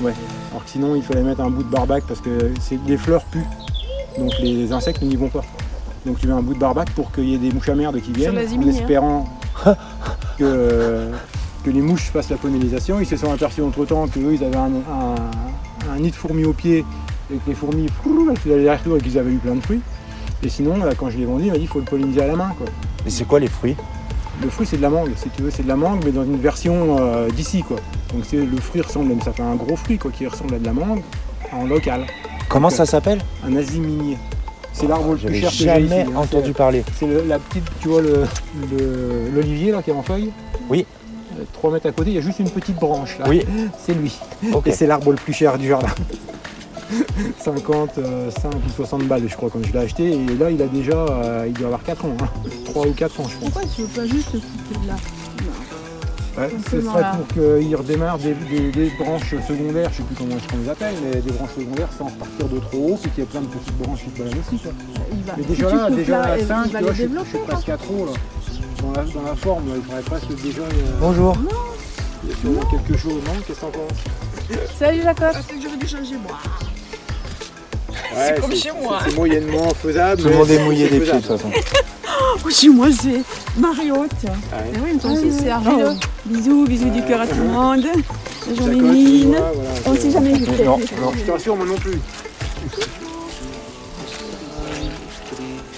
Ouais. 0.00 0.12
Alors 0.50 0.64
que 0.64 0.70
sinon, 0.70 0.96
il 0.96 1.02
fallait 1.02 1.22
mettre 1.22 1.40
un 1.40 1.50
bout 1.50 1.62
de 1.62 1.70
barbac 1.70 2.02
parce 2.08 2.20
que 2.20 2.52
c'est- 2.60 2.80
les 2.86 2.96
fleurs 2.96 3.22
puent. 3.24 3.46
Donc 4.18 4.32
les 4.40 4.72
insectes 4.72 5.02
n'y 5.02 5.14
vont 5.14 5.28
pas. 5.28 5.42
Donc 6.04 6.18
tu 6.18 6.26
mets 6.26 6.32
un 6.32 6.42
bout 6.42 6.54
de 6.54 6.58
barbac 6.58 6.90
pour 6.90 7.12
qu'il 7.12 7.28
y 7.28 7.34
ait 7.34 7.38
des 7.38 7.52
mouches 7.52 7.68
à 7.68 7.74
merde 7.76 8.00
qui 8.00 8.10
viennent 8.12 8.36
en 8.36 8.40
hein. 8.40 8.68
espérant 8.68 9.28
que, 10.38 11.08
que 11.66 11.70
les 11.70 11.82
mouches 11.82 12.10
fassent 12.12 12.30
la 12.30 12.36
pollinisation. 12.36 13.00
Ils 13.00 13.06
se 13.06 13.16
sont 13.16 13.32
aperçus 13.32 13.60
entre 13.60 13.84
temps 13.84 14.06
qu'eux, 14.06 14.34
ils 14.34 14.44
avaient 14.44 14.56
un, 14.56 14.70
un- 14.76 15.92
un 15.92 15.98
nid 15.98 16.10
de 16.10 16.14
fourmis 16.14 16.44
au 16.44 16.52
pied 16.52 16.84
et 17.32 17.34
que 17.38 17.40
les 17.48 17.54
fourmis 17.54 17.86
elles 18.30 18.38
faisaient 18.38 18.54
aller-retour 18.54 18.96
et 18.98 19.00
qu'ils 19.00 19.18
avaient 19.18 19.32
eu 19.32 19.38
plein 19.38 19.56
de 19.56 19.60
fruits. 19.60 19.80
Et 20.44 20.48
sinon, 20.48 20.74
quand 20.96 21.10
je 21.10 21.18
l'ai 21.18 21.24
vendu, 21.24 21.46
il 21.46 21.50
m'a 21.50 21.54
dit 21.54 21.60
qu'il 21.62 21.68
faut 21.70 21.80
le 21.80 21.84
polliniser 21.84 22.22
à 22.22 22.28
la 22.28 22.36
main. 22.36 22.52
Quoi. 22.56 22.68
Et 23.04 23.10
c'est 23.10 23.24
quoi 23.24 23.40
les 23.40 23.48
fruits? 23.48 23.74
Le 24.42 24.48
fruit, 24.48 24.64
c'est 24.66 24.76
de 24.76 24.82
la 24.82 24.90
mangue, 24.90 25.10
si 25.16 25.28
tu 25.30 25.42
veux, 25.42 25.50
c'est 25.50 25.64
de 25.64 25.68
la 25.68 25.76
mangue, 25.76 26.02
mais 26.04 26.12
dans 26.12 26.22
une 26.22 26.38
version 26.38 26.98
euh, 27.00 27.28
d'ici. 27.30 27.62
quoi. 27.62 27.78
Donc 28.14 28.24
c'est, 28.28 28.36
le 28.36 28.56
fruit 28.58 28.82
ressemble, 28.82 29.12
ça 29.24 29.32
fait 29.32 29.42
un 29.42 29.54
gros 29.56 29.74
fruit 29.76 29.98
quoi, 29.98 30.12
qui 30.12 30.24
ressemble 30.26 30.54
à 30.54 30.58
de 30.60 30.64
la 30.66 30.72
mangue 30.72 31.00
en 31.52 31.66
local. 31.66 32.06
Comment 32.48 32.70
ça 32.70 32.86
s'appelle? 32.86 33.18
Un 33.44 33.56
aziminier. 33.56 34.18
C'est 34.72 34.86
l'arbre 34.86 35.12
le 35.14 35.16
plus 35.18 35.40
cher 35.40 35.48
que 35.50 35.56
j'ai 35.56 35.64
jamais 35.64 35.86
ici. 35.86 35.94
hein. 36.14 36.16
entendu 36.16 36.52
parler. 36.52 36.84
C'est 36.98 37.06
le- 37.06 37.24
la 37.26 37.38
petite, 37.38 37.64
tu 37.80 37.88
vois, 37.88 38.02
le- 38.02 38.24
le- 38.70 39.30
l'olivier 39.34 39.72
là 39.72 39.82
qui 39.82 39.90
est 39.90 39.94
en 39.94 40.02
feuille? 40.02 40.30
Oui. 40.68 40.84
3 41.52 41.72
mètres 41.72 41.86
à 41.88 41.92
côté, 41.92 42.10
il 42.10 42.16
y 42.16 42.18
a 42.18 42.22
juste 42.22 42.38
une 42.40 42.50
petite 42.50 42.76
branche 42.76 43.18
là. 43.18 43.26
Oui. 43.28 43.42
C'est 43.84 43.94
lui. 43.94 44.16
Ok. 44.52 44.66
Et 44.68 44.72
c'est 44.72 44.86
l'arbre 44.86 45.10
le 45.10 45.16
plus 45.16 45.32
cher 45.32 45.56
du 45.58 45.68
jardin. 45.68 45.88
55 47.42 48.54
ou 48.54 48.70
60 48.76 49.02
balles 49.08 49.22
je 49.26 49.34
crois 49.36 49.50
quand 49.50 49.58
je 49.64 49.72
l'ai 49.72 49.78
acheté 49.80 50.12
et 50.12 50.26
là 50.38 50.50
il 50.50 50.62
a 50.62 50.66
déjà 50.66 50.92
euh, 50.96 51.44
il 51.48 51.52
doit 51.52 51.66
avoir 51.66 51.82
4 51.82 52.04
ans 52.04 52.16
3 52.66 52.86
ou 52.86 52.92
4 52.92 53.20
ans 53.20 53.24
je 53.28 53.36
pense 53.38 53.50
Pourquoi 53.50 53.62
tu 53.74 53.82
veux 53.82 53.88
pas 53.88 54.06
juste 54.06 54.30
couper 54.32 54.80
de 54.82 54.88
là 54.88 54.94
Ouais, 56.38 56.50
ce 56.50 56.70
Simplement, 56.70 56.92
serait 56.92 57.00
là. 57.02 57.16
pour 57.16 57.28
qu'il 57.28 57.76
redémarre 57.76 58.18
des, 58.18 58.34
des- 58.34 58.70
des 58.70 58.92
branches 59.00 59.30
secondaires 59.48 59.90
je 59.90 59.96
sais 59.96 60.02
plus 60.02 60.14
comment 60.16 60.36
est-ce 60.36 60.48
qu'on 60.48 60.58
les 60.62 60.68
appelle 60.68 60.94
mais 61.02 61.20
des 61.20 61.32
branches 61.32 61.54
secondaires 61.58 61.88
sans 61.98 62.04
partir 62.04 62.46
de 62.46 62.58
trop 62.60 62.78
haut 62.92 62.98
puis 63.02 63.10
qu'il 63.10 63.20
y 63.20 63.26
ait 63.26 63.30
plein 63.30 63.40
de 63.40 63.46
petites 63.46 63.76
branches 63.78 64.00
qui 64.04 64.10
se 64.10 64.18
baladent 64.22 64.38
aussi 64.46 64.58
quoi. 64.62 64.72
Il 65.10 65.22
va- 65.24 65.32
mais 65.38 65.42
si 65.42 65.48
déjà 65.48 65.68
tu 65.70 65.76
là 65.76 65.90
déjà 65.90 66.12
là, 66.20 66.24
à 66.34 66.38
il 66.38 66.46
5 66.46 66.56
va 66.56 66.62
tu 66.62 66.70
vois 66.70 66.80
les 66.80 66.86
je 66.88 66.92
suis- 67.02 67.10
je 67.24 67.28
suis 67.30 67.38
presque 67.46 67.68
à 67.70 67.76
trop 67.78 68.04
là 68.06 68.12
dans 68.82 68.92
la, 68.92 69.02
dans 69.04 69.22
la 69.22 69.34
forme 69.36 69.68
là, 69.68 69.74
il 69.76 70.02
presque 70.04 70.28
déjà 70.42 70.62
euh, 70.62 70.98
Bonjour. 71.00 71.36
il 72.24 72.30
y 72.30 72.32
a 72.32 72.36
sûrement 72.36 72.62
quelque 72.70 72.96
chose 72.98 73.14
non? 73.26 73.32
Qu'est-ce 73.46 73.60
que 73.60 73.64
t'en 73.64 73.70
penses? 73.70 74.68
Salut 74.78 75.02
Jacob 75.02 75.32
Peut-être 75.32 75.46
que 75.48 75.54
j'aurais 75.62 75.76
dû 75.76 75.86
changer 75.88 76.16
moi. 76.16 76.38
Ouais, 78.16 78.36
comme 78.40 78.54
chez 78.54 78.70
moi. 78.72 78.98
C'est 79.04 79.14
moyennement 79.16 79.68
faisable. 79.70 80.22
Tout 80.22 80.28
le 80.28 80.30
mais 80.32 80.38
monde 80.38 80.50
est 80.50 80.56
c'est- 80.56 80.64
mouillé 80.64 80.88
c'est 80.88 80.98
des 80.98 81.00
pieds 81.04 81.12
de 81.12 81.20
faisable. 81.20 81.40
toute 81.42 81.52
façon. 81.52 81.82
Oh, 82.44 82.48
chez 82.50 82.68
moi, 82.70 82.86
c'est 82.90 83.20
Mariotte. 83.60 84.10
Ah 84.24 84.56
ouais. 84.56 84.70
Eh 84.74 84.78
oui, 84.78 84.90
mais 84.94 84.98
toi 85.00 85.10
aussi 85.10 85.32
c'est 85.38 85.50
argileux. 85.50 85.92
Bisous, 86.24 86.64
bisous 86.66 86.88
du 86.90 87.02
cœur 87.02 87.20
à 87.20 87.26
tout 87.26 87.34
le 87.36 87.44
monde. 87.48 87.84
Mine. 88.46 89.22
tu 89.22 89.26
vois, 89.26 89.50
voilà, 89.54 89.70
On 89.86 89.94
c'est- 89.94 90.00
sait 90.00 90.10
jamais 90.12 90.32
vu 90.32 90.46
Non, 90.64 90.78
non, 90.78 91.12
je 91.14 91.22
te 91.24 91.30
rassure, 91.30 91.56
moi 91.56 91.66
non 91.66 91.74
plus. 91.76 91.98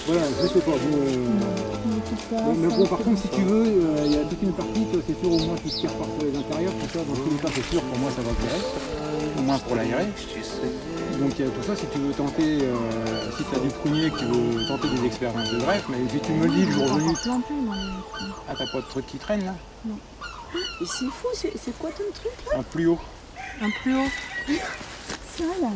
Voilà, 0.07 0.21
je 0.41 0.47
sais 0.47 0.59
pas. 0.59 0.71
Bon, 0.71 0.97
euh, 0.97 1.68
bon, 2.31 2.53
mais 2.57 2.67
bon, 2.67 2.85
par 2.87 2.99
contre, 2.99 3.21
si 3.21 3.27
tu 3.29 3.41
veux, 3.41 3.65
euh, 3.65 4.03
il 4.05 4.11
y 4.13 4.17
a 4.17 4.23
toute 4.25 4.41
une 4.41 4.53
partie, 4.53 4.85
toi, 4.91 5.01
c'est 5.07 5.19
sûr, 5.19 5.31
au 5.31 5.37
moins 5.39 5.55
tout 5.55 5.69
ce 5.69 5.77
qui 5.79 5.87
repart 5.87 6.09
sur 6.17 6.25
les 6.27 6.37
intérieurs, 6.37 6.73
tout 6.73 6.89
ça, 6.97 6.99
dans 7.05 7.15
tous 7.15 7.29
les 7.31 7.37
cas, 7.41 7.49
c'est 7.53 7.65
sûr, 7.71 7.81
pour 7.81 7.97
moi, 7.99 8.11
ça 8.15 8.21
va 8.21 8.31
virer. 8.31 8.61
Au 9.37 9.41
moins 9.41 9.57
pour 9.59 9.75
l'aérer. 9.75 10.07
Donc, 11.19 11.31
il 11.37 11.45
y 11.45 11.47
a 11.47 11.51
tout 11.51 11.63
ça, 11.63 11.75
si 11.75 11.85
tu 11.87 11.97
veux 11.99 12.13
tenter, 12.13 12.59
euh, 12.63 12.75
si 13.37 13.43
tu 13.43 13.55
as 13.55 13.59
du 13.59 13.69
prunier, 13.69 14.09
que 14.09 14.19
tu 14.19 14.25
veux 14.25 14.67
tenter 14.67 14.87
des 14.89 15.05
expériences 15.05 15.49
de 15.51 15.57
greffe, 15.59 15.85
mais 15.89 15.97
si 16.11 16.19
tu 16.19 16.31
me 16.31 16.45
le 16.45 16.51
dis 16.51 16.65
le 16.65 16.71
jour 16.71 16.85
venu, 16.85 17.13
ah, 18.47 18.53
t'as 18.57 18.67
pas 18.71 18.81
de 18.81 18.87
truc 18.89 19.05
qui 19.07 19.17
traîne 19.17 19.45
là? 19.45 19.55
Et 20.81 20.85
c'est 20.85 21.05
fou, 21.05 21.27
c'est 21.33 21.77
quoi 21.77 21.89
ton 21.91 22.03
truc 22.13 22.31
là? 22.51 22.59
Un 22.59 22.63
plus 22.63 22.87
haut. 22.87 22.99
Un 23.61 23.69
plus 23.81 23.95
haut. 23.95 24.09
Ça 25.37 25.43
là. 25.61 25.69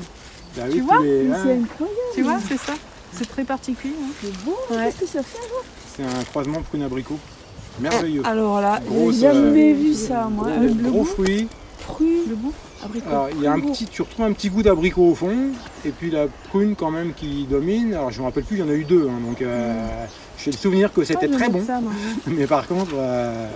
Bah 0.55 0.63
oui, 0.67 0.73
tu 0.75 0.81
vois 0.81 0.99
les- 1.01 1.23
Mais 1.23 1.35
ah. 1.35 1.39
c'est 1.43 1.53
incroyable. 1.53 1.99
Tu 2.15 2.21
vois, 2.23 2.37
c'est 2.47 2.57
ça. 2.57 2.73
C'est 3.13 3.27
très 3.29 3.43
particulier. 3.43 3.93
hein. 4.01 4.11
C'est 4.21 4.33
beau, 4.43 4.57
Ouais. 4.71 4.85
qu'est-ce 4.85 4.99
que 5.01 5.05
ça 5.07 5.23
fait 5.23 5.37
alors 5.39 5.63
C'est 5.95 6.03
un 6.03 6.23
croisement 6.23 6.61
prune 6.61 6.83
abricot. 6.83 7.17
Merveilleux. 7.79 8.21
Alors 8.25 8.61
là, 8.61 8.79
j'ai 8.89 9.19
jamais 9.19 9.71
euh, 9.71 9.75
vu 9.75 9.93
ça, 9.93 10.27
moi. 10.31 10.45
gros- 10.47 10.53
Un 10.63 10.67
bleu 10.71 10.89
gros 10.91 11.03
fruit. 11.03 11.47
fruit, 11.79 12.19
le 12.29 12.35
goût, 12.35 12.53
abricot. 12.83 13.09
Alors, 13.09 13.27
il 13.35 13.41
y 13.41 13.47
a 13.47 13.51
un 13.53 13.59
petit, 13.59 13.85
tu 13.87 14.01
retrouves 14.03 14.25
un 14.25 14.31
petit 14.33 14.49
goût 14.49 14.61
d'abricot 14.61 15.03
au 15.09 15.15
fond, 15.15 15.35
et 15.83 15.89
puis 15.89 16.11
la 16.11 16.27
prune 16.49 16.75
quand 16.75 16.91
même 16.91 17.13
qui 17.13 17.45
domine. 17.49 17.93
Alors 17.95 18.11
je 18.11 18.19
me 18.19 18.25
rappelle 18.25 18.43
plus, 18.43 18.57
il 18.57 18.59
y 18.59 18.63
en 18.63 18.69
a 18.69 18.73
eu 18.73 18.83
deux, 18.83 19.07
hein, 19.09 19.19
donc 19.27 19.41
euh, 19.41 20.05
j'ai 20.37 20.51
le 20.51 20.57
souvenir 20.57 20.93
que 20.93 21.03
c'était 21.03 21.27
Ah, 21.31 21.35
très 21.35 21.49
bon. 21.49 21.65
ça. 21.65 21.79
Mais 22.27 22.45
par 22.45 22.67
contre, 22.67 22.91
euh, 22.95 23.47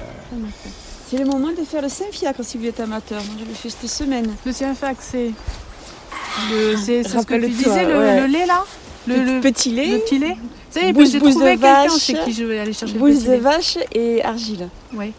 C'est 1.08 1.18
le 1.18 1.26
moment 1.26 1.50
de 1.52 1.64
faire 1.64 1.84
le 1.84 1.90
Saint-Fiacre 1.90 2.44
si 2.44 2.58
vous 2.58 2.66
êtes 2.66 2.80
amateur. 2.80 3.20
Moi, 3.24 3.36
je 3.40 3.46
l'ai 3.46 3.54
fait 3.54 3.70
cette 3.70 3.88
semaine. 3.90 4.28
Le 4.46 4.52
Saint-Fiacre, 4.52 5.00
c'est. 5.02 5.32
le- 6.52 6.76
C'est 6.76 7.04
c'est 7.04 7.20
ce 7.20 7.26
que 7.26 7.36
tu 7.36 7.50
disais, 7.50 7.86
le, 7.86 8.00
ouais. 8.00 8.22
le 8.22 8.26
lait 8.28 8.46
là? 8.48 8.64
Le 9.08 9.40
petit 9.42 9.72
lait. 9.72 9.92
Le 9.92 10.00
petit 10.00 10.18
lait? 10.20 10.36
Sais, 10.80 10.94
Bouse- 10.94 11.12
j'ai 11.12 11.20
bouse 11.20 11.32
trouvé 11.36 11.56
de 11.56 11.62
quelqu'un 11.62 11.84
vache, 11.88 12.00
chez 12.00 12.14
qui 12.14 12.34
je 12.34 12.44
vais 12.44 12.60
aller 12.60 12.74
chercher 12.74 12.94
le 12.94 13.00
bouse 13.00 13.24
de 13.24 13.36
vache 13.36 13.78
et 13.94 14.24
argile. 14.24 14.70
Oui. 14.96 15.14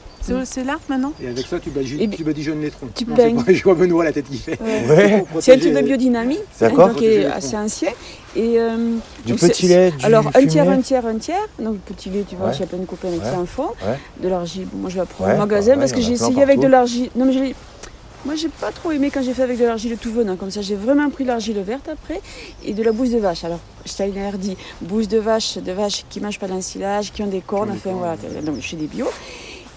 C'est 0.45 0.63
là 0.63 0.77
maintenant? 0.91 1.15
Et 1.23 1.29
avec 1.29 1.47
ça, 1.47 1.59
tu, 1.59 1.71
badi- 1.71 1.97
Et 2.03 2.07
bi- 2.07 2.17
tu 2.19 2.23
badigeonnes 2.23 2.61
les 2.61 2.71
troncs. 2.71 2.91
tu 2.95 3.07
baignes. 3.07 3.43
Je 3.49 3.63
vois 3.65 3.75
Benoît 3.77 4.05
la 4.05 4.13
tête 4.13 4.27
qui 4.29 4.37
fait. 4.37 4.59
Ouais. 4.61 5.25
C'est 5.41 5.55
un 5.55 5.59
truc 5.59 5.73
de 5.73 5.81
biodynamie, 5.81 6.37
D'accord. 6.61 6.81
hein, 6.85 6.89
donc 6.89 6.97
qui 6.99 7.07
est 7.07 7.25
assez 7.25 7.57
ancien. 7.57 7.89
Et, 8.37 8.59
euh, 8.59 8.97
Du 9.25 9.35
petit 9.37 9.69
lait, 9.69 9.91
du 9.93 10.05
Alors 10.05 10.27
un 10.35 10.45
tiers, 10.47 10.69
un 10.69 10.81
tiers, 10.83 11.07
un 11.07 11.17
tiers. 11.17 11.41
Donc 11.59 11.77
le 11.89 11.95
petit 11.95 12.11
lait, 12.11 12.25
tu 12.29 12.37
vois, 12.37 12.49
Ouais. 12.49 12.53
j'ai 12.59 12.67
plein 12.67 12.77
de 12.79 12.85
copains 12.85 13.09
avec 13.09 13.23
Ouais. 13.23 13.27
ça 13.31 13.39
en. 13.39 13.69
Ouais. 13.69 13.99
De 14.23 14.29
l'argile. 14.29 14.67
Bon, 14.71 14.81
moi 14.83 14.91
je 14.91 15.01
vais 15.01 15.07
prendre 15.07 15.31
Ouais, 15.31 15.37
au 15.37 15.39
magasin 15.39 15.73
bah 15.75 15.79
parce 15.81 15.93
que 15.93 16.01
j'ai 16.03 16.13
essayé 16.13 16.43
avec 16.43 16.61
de 16.61 16.67
l'argile. 16.67 17.09
Non 17.17 17.25
mais 17.25 17.33
je 17.33 17.39
l'ai- 17.39 17.55
Moi 18.29 18.37
j'ai 18.37 18.51
pas 18.51 18.73
trop 18.73 18.93
aimé 18.93 19.11
quand 19.11 19.23
j'ai 19.23 19.33
fait 19.33 19.45
avec 19.45 19.59
de 19.59 19.65
l'argile 19.65 19.97
tout 19.97 20.13
venant. 20.13 20.37
Comme 20.37 20.51
ça 20.51 20.61
j'ai 20.61 20.75
vraiment 20.75 21.09
pris 21.09 21.25
l'argile 21.25 21.59
verte 21.61 21.89
après 21.89 22.21
et 22.63 22.75
de 22.75 22.83
la 22.83 22.93
bouse 22.93 23.11
de 23.11 23.17
vache. 23.17 23.43
Alors 23.45 23.59
Steiner 23.87 24.33
dit 24.37 24.55
bouse 24.83 25.09
de 25.09 25.17
vache, 25.17 25.57
de 25.57 25.73
vaches 25.73 26.05
qui 26.11 26.21
mangent 26.21 26.39
pas 26.39 26.47
d'ensilage, 26.47 27.11
qui 27.11 27.23
ont 27.23 27.27
des 27.27 27.41
cornes, 27.41 27.71
enfin 27.71 27.93
voilà, 27.93 28.17
donc 28.43 28.61
chez 28.61 28.77
des 28.77 28.87
bio. 28.87 29.07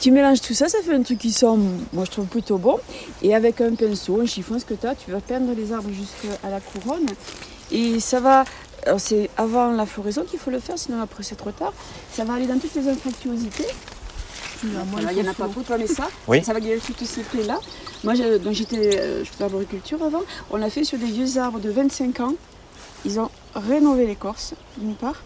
Tu 0.01 0.11
mélanges 0.11 0.41
tout 0.41 0.53
ça, 0.53 0.67
ça 0.67 0.79
fait 0.83 0.93
un 0.93 1.01
truc 1.01 1.19
qui 1.19 1.31
sent, 1.31 1.45
moi 1.93 2.03
je 2.03 2.11
trouve 2.11 2.25
plutôt 2.25 2.57
bon. 2.57 2.77
Et 3.21 3.33
avec 3.33 3.61
un 3.61 3.73
pinceau, 3.73 4.19
un 4.19 4.25
chiffon, 4.25 4.59
ce 4.59 4.65
que 4.65 4.73
tu 4.73 4.85
as, 4.85 4.95
tu 4.95 5.11
vas 5.11 5.21
peindre 5.21 5.53
les 5.55 5.71
arbres 5.71 5.89
jusqu'à 5.89 6.49
la 6.49 6.59
couronne. 6.59 7.05
Et 7.71 8.01
ça 8.01 8.19
va, 8.19 8.43
c'est 8.97 9.29
avant 9.37 9.71
la 9.71 9.85
floraison 9.85 10.25
qu'il 10.29 10.39
faut 10.39 10.51
le 10.51 10.59
faire, 10.59 10.77
sinon 10.77 11.01
après 11.01 11.23
c'est 11.23 11.35
trop 11.35 11.51
tard. 11.51 11.71
Ça 12.11 12.25
va 12.25 12.33
aller 12.33 12.47
dans 12.47 12.59
toutes 12.59 12.75
les 12.75 12.89
infractuosités. 12.89 13.67
Voilà, 14.63 15.11
il 15.13 15.21
n'y 15.21 15.27
en 15.27 15.31
a 15.31 15.33
pas 15.35 15.47
pour 15.47 15.63
toi, 15.63 15.77
mais 15.77 15.87
ça, 15.87 16.07
Oui. 16.27 16.43
ça 16.43 16.53
va 16.53 16.59
guérir 16.59 16.81
toutes 16.85 17.03
ces 17.05 17.21
plaies-là. 17.23 17.59
Moi, 18.03 18.13
j'ai- 18.15 18.39
donc 18.39 18.53
j'étais, 18.53 18.97
euh, 18.99 19.19
je 19.19 19.25
faisais 19.25 19.37
de 19.37 19.41
l'arboriculture 19.43 20.01
avant. 20.03 20.21
On 20.51 20.57
l'a 20.57 20.69
fait 20.69 20.83
sur 20.83 20.97
des 20.97 21.05
vieux 21.05 21.37
arbres 21.37 21.59
de 21.59 21.69
25 21.69 22.19
ans. 22.19 22.33
Ils 23.05 23.19
ont 23.19 23.29
rénové 23.55 24.05
l'écorce, 24.05 24.53
d'une 24.77 24.95
part. 24.95 25.21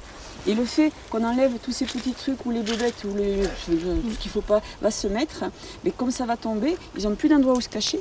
Et 0.48 0.54
le 0.54 0.64
fait 0.64 0.92
qu'on 1.10 1.24
enlève 1.24 1.54
tous 1.64 1.72
ces 1.72 1.86
petits 1.86 2.14
trucs 2.14 2.46
où 2.46 2.52
les 2.52 2.62
bébêtes 2.62 3.04
ou 3.04 3.16
les, 3.16 3.42
je 3.68 3.76
qu'il 3.76 4.30
ne 4.30 4.32
faut 4.32 4.42
pas 4.42 4.62
va 4.82 4.92
se 4.92 5.08
mettre, 5.08 5.46
mais 5.84 5.90
comme 5.92 6.12
ça 6.12 6.26
va 6.26 6.38
tomber, 6.38 6.78
ils 6.96 7.04
n'ont 7.04 7.16
plus 7.16 7.30
d'endroit 7.30 7.54
où 7.56 7.62
se 7.62 7.68
cacher. 7.70 8.00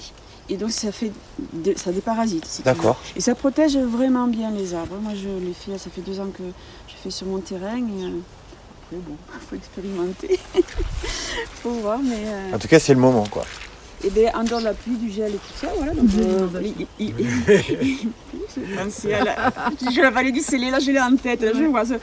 Et 0.50 0.58
donc 0.58 0.70
ça 0.72 0.92
fait 0.92 1.10
des- 1.54 1.74
ça 1.76 1.90
déparasite. 1.90 2.44
si. 2.44 2.62
D'accord. 2.62 3.00
Et 3.16 3.22
ça 3.22 3.34
protège 3.34 3.78
vraiment 3.78 4.26
bien 4.26 4.50
les 4.50 4.74
arbres. 4.74 4.96
Moi 5.00 5.12
je 5.14 5.28
l'ai 5.44 5.54
fait, 5.54 5.78
ça 5.78 5.88
fait 5.88 6.02
deux 6.02 6.20
ans 6.20 6.28
que 6.36 6.42
je 6.86 6.94
fais 7.02 7.10
sur 7.10 7.26
mon 7.26 7.38
terrain. 7.38 7.78
Et, 7.78 8.04
euh, 8.04 8.10
après 8.82 8.96
bon, 8.96 9.16
il 9.34 9.40
faut 9.48 9.56
expérimenter. 9.56 10.38
faut 11.62 11.70
voir, 11.70 11.98
mais. 11.98 12.16
euh, 12.26 12.54
En 12.54 12.58
tout 12.58 12.68
cas, 12.68 12.78
c'est 12.78 12.94
le 12.94 13.00
moment, 13.00 13.24
quoi. 13.30 13.44
et 14.04 14.10
bien, 14.10 14.30
en 14.34 14.44
dehors 14.44 14.60
de 14.60 14.64
la 14.66 14.74
pluie, 14.74 14.96
du 14.96 15.10
gel 15.10 15.30
et 15.34 15.38
tout 15.38 15.54
ça, 15.60 15.68
voilà. 15.76 15.92
Donc, 15.94 16.10
euh, 16.18 16.48
il- 16.62 16.86
il- 16.98 17.14
il- 18.56 19.14
à 19.14 19.24
la, 19.24 19.52
je 19.90 20.00
la 20.00 20.10
vallée 20.10 20.32
du 20.32 20.40
Célé, 20.40 20.70
là 20.70 20.78
je 20.78 20.90
l'ai 20.90 21.00
en 21.00 21.16
tête, 21.16 21.42
là 21.42 21.52
je 21.54 21.64
vois 21.64 21.84
ça. 21.86 21.94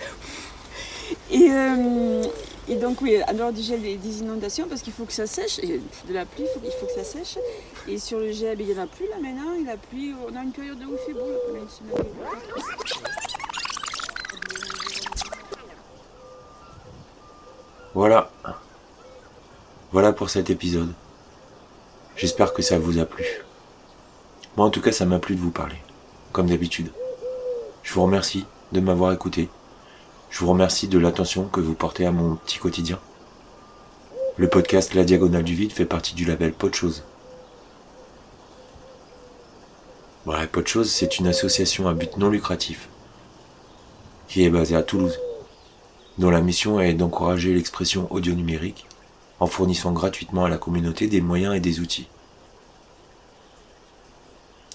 Et, 1.30 1.48
euh, 1.50 2.24
et 2.68 2.76
donc 2.76 3.02
oui, 3.02 3.18
en 3.28 3.34
dehors 3.34 3.52
du 3.54 3.62
gel 3.62 3.86
et 3.86 3.96
des 3.98 4.20
inondations, 4.20 4.66
parce 4.68 4.82
qu'il 4.82 4.94
faut 4.94 5.06
que 5.06 5.14
ça 5.14 5.28
sèche, 5.28 5.60
et 5.60 5.80
de 6.08 6.14
la 6.14 6.26
pluie, 6.26 6.44
il 6.46 6.48
faut, 6.54 6.62
il 6.66 6.72
faut 6.80 6.86
que 6.88 6.94
ça 6.94 7.04
sèche. 7.04 7.38
Et 7.88 7.98
sur 8.00 8.20
le 8.20 8.32
gel, 8.32 8.60
il 8.62 8.68
n'y 8.68 8.80
en 8.80 8.84
a 8.84 8.88
plus 8.88 9.06
là 9.08 9.16
maintenant, 9.22 9.54
il 9.60 9.68
a 9.70 9.78
plu, 9.78 10.14
on 10.28 10.36
a 10.36 10.44
une 10.44 10.52
période 10.52 10.78
où 10.84 10.92
il 10.94 10.98
fait 11.06 11.14
beau, 11.14 11.30
là, 11.30 11.38
pendant 11.48 11.62
une 11.64 11.70
semaine. 11.70 12.06
Voilà. 17.94 18.30
Voilà 19.92 20.14
pour 20.14 20.30
cet 20.30 20.50
épisode. 20.50 20.94
J'espère 22.16 22.54
que 22.54 22.62
ça 22.62 22.80
vous 22.80 23.00
a 23.00 23.06
plu. 23.06 23.26
Moi 24.56 24.66
en 24.66 24.70
tout 24.70 24.80
cas 24.80 24.94
ça 24.94 25.06
m'a 25.06 25.20
plu 25.20 25.36
de 25.36 25.42
vous 25.42 25.52
parler, 25.52 25.76
comme 26.32 26.48
d'habitude. 26.48 26.94
Je 27.84 27.94
vous 27.94 28.04
remercie 28.04 28.46
de 28.72 28.80
m'avoir 28.80 29.12
écouté. 29.12 29.50
Je 30.30 30.40
vous 30.40 30.50
remercie 30.50 30.88
de 30.88 30.98
l'attention 30.98 31.44
que 31.44 31.60
vous 31.60 31.74
portez 31.74 32.06
à 32.06 32.12
mon 32.12 32.38
petit 32.38 32.58
quotidien. 32.58 33.00
Le 34.38 34.48
podcast 34.48 34.94
La 34.94 35.04
Diagonale 35.04 35.44
du 35.44 35.56
Vide 35.56 35.74
fait 35.74 35.84
partie 35.84 36.16
du 36.16 36.24
label 36.24 36.54
Pot 36.54 36.70
de 36.70 36.76
Chose. 36.76 37.04
Chose, 40.66 40.90
c'est 40.90 41.20
une 41.20 41.28
association 41.28 41.90
à 41.90 41.94
but 41.94 42.16
non 42.16 42.30
lucratif 42.30 42.88
qui 44.30 44.46
est 44.46 44.50
basée 44.50 44.78
à 44.78 44.84
Toulouse, 44.84 45.20
dont 46.18 46.30
la 46.30 46.40
mission 46.40 46.80
est 46.80 46.94
d'encourager 46.94 47.54
l'expression 47.54 48.08
audio 48.10 48.34
numérique 48.34 48.86
en 49.42 49.48
fournissant 49.48 49.92
gratuitement 49.92 50.46
à 50.46 50.50
la 50.50 50.60
communauté 50.60 51.08
des 51.08 51.20
moyens 51.20 51.56
et 51.56 51.60
des 51.60 51.80
outils. 51.80 52.08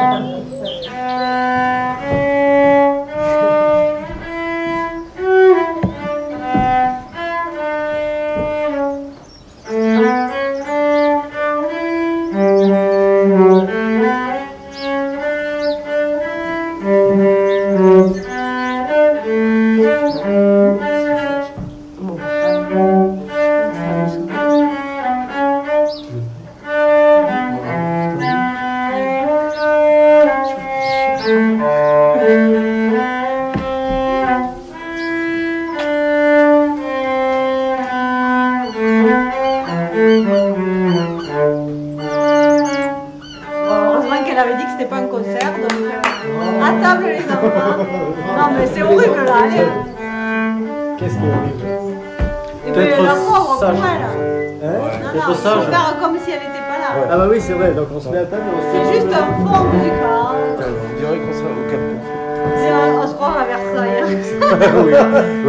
oui. 64.84 64.94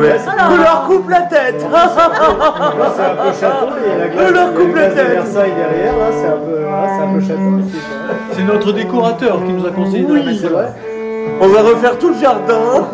Ouais. 0.00 0.10
Alors, 0.28 0.50
On 0.52 0.56
leur 0.56 0.84
coupe 0.86 1.08
la 1.10 1.20
tête 1.22 1.60
c'est 1.60 3.02
un 3.02 3.14
peu 3.16 3.32
château, 3.38 3.66
il 3.84 3.88
y 3.88 3.92
a 3.92 3.98
la 3.98 4.08
glace, 4.08 4.24
On 4.28 4.32
leur 4.32 4.48
il 4.48 4.52
y 4.52 4.56
a 4.56 4.64
coupe 4.66 4.74
la 4.76 4.88
tête. 4.90 5.08
Versailles 5.08 5.52
derrière, 5.56 5.96
là, 5.96 6.06
c'est 6.12 6.26
un 6.28 6.36
peu, 6.36 6.62
là, 6.62 6.86
c'est 6.96 7.02
un 7.04 7.12
peu 7.14 7.20
château 7.20 7.52
aussi. 7.58 7.78
quoi. 7.78 8.14
C'est 8.32 8.42
notre 8.44 8.72
décorateur 8.72 9.34
qui 9.44 9.52
nous 9.52 9.66
a 9.66 9.70
conseillé 9.70 10.04
de 10.04 10.08
la 10.14 10.20
Oui, 10.20 10.26
mettre 10.26 10.38
c'est 10.40 10.46
là. 10.50 10.52
vrai. 10.52 10.68
On 11.40 11.48
va 11.48 11.62
refaire 11.62 11.98
tout 11.98 12.08
le 12.10 12.14
jardin. 12.14 12.54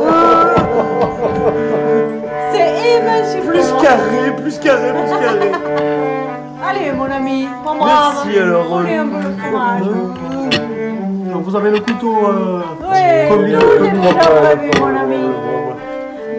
C'est 2.53 2.99
immense. 2.99 3.37
Plus 3.47 3.73
carré, 3.83 4.33
plus 4.37 4.59
carré, 4.59 4.93
plus 4.93 5.11
carré. 5.11 5.53
Allez, 6.69 6.93
mon 6.93 7.05
ami, 7.11 7.47
mon 7.65 7.75
brave. 7.77 8.15
Merci, 8.25 8.39
alors, 8.39 8.67
Roulez 8.69 8.95
un 8.97 9.07
peu 9.07 9.17
le 9.19 9.33
fromage. 9.39 9.83
Donc 11.33 11.43
vous 11.45 11.57
avez 11.57 11.71
le 11.71 11.81
couteau 11.81 12.15
euh, 12.27 12.61
Oui, 12.81 13.29
comme 13.31 13.47
il 13.47 13.55
est 13.55 14.81
mon 14.81 14.97
ami. 14.97 15.29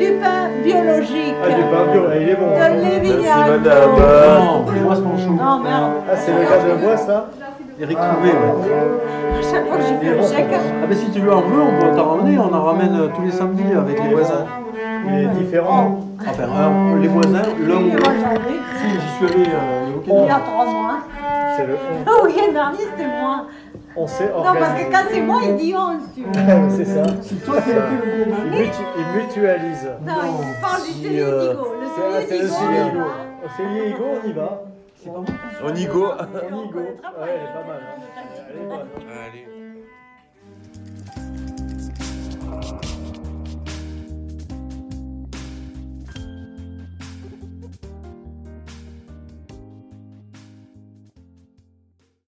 Du 0.03 0.11
pain 0.19 0.49
biologique. 0.61 1.35
Ah, 1.41 1.47
du 1.47 1.61
pain 1.63 1.91
bio, 1.93 2.01
il 2.19 2.29
est 2.29 2.35
bon. 2.35 2.47
De 2.47 2.83
Lévignac. 2.83 3.47
Non, 3.47 4.65
les 4.73 4.81
mois 4.81 4.95
sont 4.95 5.17
chauds. 5.17 5.41
Non, 5.41 5.59
merde. 5.59 5.91
Ah, 6.11 6.15
c'est 6.17 6.33
le 6.33 6.39
gars 6.39 6.75
de 6.75 6.83
bois, 6.83 6.97
ça 6.97 7.29
Eric 7.79 7.97
Trouvé, 7.97 8.29
ouais. 8.29 9.39
À 9.39 9.41
chaque 9.41 9.67
fois 9.67 9.77
que 9.77 9.83
j'ai 9.83 9.95
fait 9.95 10.15
le 10.15 10.21
chèque. 10.21 10.59
Ah 10.83 10.85
ben 10.87 10.97
si 10.97 11.09
tu 11.09 11.19
veux 11.19 11.33
en 11.33 11.41
veux, 11.41 11.61
on 11.61 11.79
peut 11.79 11.95
t'en 11.95 12.05
ramener, 12.15 12.37
on 12.37 12.53
en 12.53 12.63
ramène 12.63 12.95
euh, 12.99 13.07
tous 13.15 13.21
les 13.21 13.31
samedis 13.31 13.73
avec 13.75 14.03
les 14.03 14.09
voisins. 14.13 14.45
Il 15.07 15.23
est 15.23 15.27
différent. 15.27 15.99
Enfin, 16.19 16.43
un, 16.43 16.99
les 16.99 17.07
voisins, 17.07 17.41
moi, 17.59 17.77
ai. 17.77 17.91
Si, 18.77 18.89
j'y 18.89 19.09
suis 19.15 19.25
allé 19.25 19.49
euh, 19.49 19.87
il 20.05 20.11
y 20.11 20.15
a 20.15 20.17
aucun 20.17 20.23
Il 20.23 20.27
y 20.27 20.31
a 20.31 20.39
trois 20.39 20.65
mois. 20.65 20.97
C'est 21.55 21.65
le 21.65 21.73
Le 21.73 22.25
week-end 22.25 22.51
dernier, 22.51 22.77
c'était 22.79 23.07
moi. 23.07 23.45
On 23.95 24.07
s'est 24.07 24.27
Non, 24.29 24.41
parce 24.43 24.55
que 24.55 24.57
organisé. 24.59 24.89
quand 24.91 25.03
c'est 25.11 25.21
moi, 25.21 25.39
il 25.43 25.55
dit 25.57 25.73
11, 25.75 26.01
tu 26.15 26.23
vois. 26.23 26.33
c'est 26.69 26.85
ça. 26.85 27.03
C'est 27.21 27.45
toi 27.45 27.61
qui 27.61 27.71
as 27.71 27.93
été 27.93 28.05
le 28.05 28.27
Il, 28.27 28.51
mutu- 28.51 28.91
il 28.97 29.21
mutualise. 29.21 29.89
Non, 30.05 30.13
il 30.41 30.61
parle 30.61 30.81
du 30.83 30.93
Digo. 30.93 31.25
Le 31.25 32.21
c'est- 32.27 32.41
le 32.41 32.47
cellier 32.47 33.89
Higo, 33.89 34.05
on 34.23 34.27
y 34.27 34.33
va. 34.33 34.61
C'est 34.95 35.09
pas 35.11 35.17
moi. 35.19 35.25
On 35.63 35.75
y 35.75 35.85
go. 35.85 36.07
On 36.11 36.63
y 36.63 36.69
go. 36.69 36.79
Ouais, 36.79 36.95
elle 37.27 37.43
est 37.43 37.53
pas 37.53 37.65
mal. 37.67 37.81
Elle 38.49 38.61
est 38.61 38.67
bonne. 38.67 38.87
Allez. 39.27 39.52